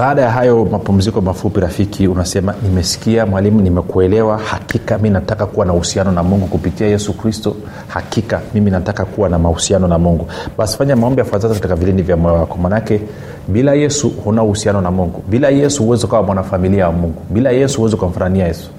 baada 0.00 0.22
ya 0.22 0.30
hayo 0.30 0.64
mapumziko 0.64 1.20
mafupi 1.20 1.60
rafiki 1.60 2.08
unasema 2.08 2.54
nimesikia 2.62 3.26
mwalimu 3.26 3.60
nimekuelewa. 3.60 4.38
Hakika 4.38 4.98
mi 4.98 5.10
nataka 5.10 5.46
kuwa 5.46 5.66
na 5.66 5.72
uhusiano 5.72 6.12
na 6.12 6.22
mungu 6.22 6.46
kupitia 6.46 6.86
yesu 6.86 7.12
kristo. 7.12 7.56
Hakika 7.88 8.40
mimi 8.54 8.70
nataka 8.70 9.04
kuwa 9.04 9.28
na 9.28 9.38
mahusiano 9.38 9.88
na 9.88 9.98
mungu. 9.98 10.26
Basi 10.58 10.76
fanya 10.78 10.96
maombi 10.96 11.18
yafuatazo 11.18 11.54
katika 11.54 11.76
vilindi 11.76 12.02
vya 12.02 12.16
moyo 12.16 12.34
wako. 12.34 12.58
Manake 12.58 13.00
bila 13.48 13.74
yesu 13.74 14.08
huna 14.24 14.42
uhusiano 14.42 14.80
na 14.80 14.90
mungu. 14.90 15.22
Bila 15.28 15.48
yesu 15.48 15.82
huwezi 15.84 16.04
ukawa 16.06 16.22
mwanafamilia 16.22 16.86
wa 16.86 16.92
mungu. 16.92 17.22
Bila 17.30 17.50
yesu 17.50 17.78
huwezi 17.78 17.96
ukamfanania 17.96 18.46
yesu. 18.46 18.70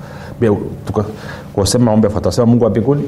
Kusema 1.53 1.85
maombi 1.85 2.05
yafuatazo 2.05 2.35
sema 2.35 2.47
mungu 2.47 2.63
wa 2.63 2.69
mbinguni 2.69 3.03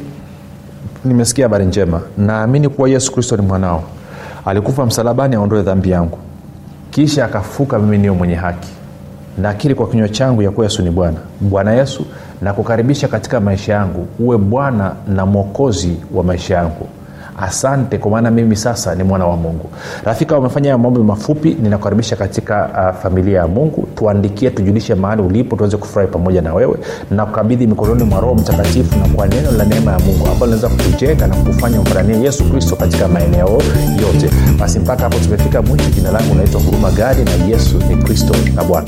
nimesikia 1.06 1.45
habari 1.45 1.65
njema. 1.65 2.02
Naamini 2.17 2.69
kuwa 2.69 2.89
yesu 2.89 3.12
kristo 3.12 3.38
ni 3.38 3.41
mwanao. 3.41 3.84
Alikufa 4.45 4.86
msalabani 4.86 5.36
aondoe 5.36 5.62
dhambi 5.62 5.89
yangu 5.89 6.17
kisha 6.93 7.25
akafuka 7.25 7.79
mimi 7.79 7.97
niyo 7.97 8.15
mwenye 8.15 8.36
haki. 8.36 8.69
Nakiri 9.38 9.75
kwa 9.75 9.88
kinywa 9.88 10.10
changu 10.10 10.41
ya 10.41 10.51
kuwa 10.51 10.65
yesu 10.65 10.82
ni 10.82 10.89
bwana. 10.89 11.17
Bwana 11.41 11.73
yesu 11.73 12.06
nakukaribisha 12.41 13.08
katika 13.08 13.39
maisha 13.39 13.73
yangu. 13.73 14.08
Uwe 14.19 14.38
bwana 14.38 14.95
na 15.08 15.25
mwokozi 15.25 15.97
wa 16.13 16.23
maisha 16.23 16.56
yangu 16.56 16.88
asante 17.41 17.97
kwa 17.97 18.11
maana 18.11 18.31
mimi 18.31 18.55
sasa 18.55 18.95
ni 18.95 19.03
mwana 19.03 19.25
wa 19.25 19.37
mungu. 19.37 19.69
Rafika 20.05 20.37
umefanya 20.37 20.69
ya 20.69 20.77
maombi 20.77 20.99
mafupi 20.99 21.57
ninakukaribisha 21.61 22.15
katika 22.15 22.69
uh, 22.93 23.01
familia 23.01 23.39
ya 23.39 23.47
mungu. 23.47 23.87
Tuandikie 23.95 24.49
tujulishe 24.49 24.95
mahali 24.95 25.21
ulipo 25.21 25.55
tuweze 25.55 25.77
kufurahi 25.77 26.11
pamoja 26.11 26.41
na 26.41 26.53
wewe. 26.53 26.77
Na 27.11 27.25
kukabidhi 27.25 27.67
mikononi 27.67 28.03
mwa 28.03 28.19
roho 28.21 28.35
mtakatifu 28.35 28.99
na 28.99 29.07
kwa 29.07 29.27
neno 29.27 29.51
la 29.51 29.65
neema 29.65 29.91
ya 29.91 29.99
mungu 29.99 30.27
ambalo 30.27 30.53
linaweza 30.55 30.69
kukujenga 30.69 31.27
na 31.27 31.35
kukufanya 31.35 31.79
umfananie 31.79 32.21
yesu 32.23 32.43
kristo 32.43 32.75
katika 32.75 33.07
maeneo 33.07 33.49
yote. 34.01 34.29
Basi 34.59 34.79
mpaka 34.79 35.03
hapo 35.03 35.17
tumefika 35.19 35.61
mwisho. 35.61 35.89
Jina 35.89 36.11
langu 36.11 36.31
unaitwa 36.31 36.61
huruma 36.61 36.91
gadi 36.91 37.23
na 37.23 37.31
yesu 37.45 37.77
ni 37.89 37.95
kristo 38.03 38.35
na 38.55 38.63
bwana 38.63 38.87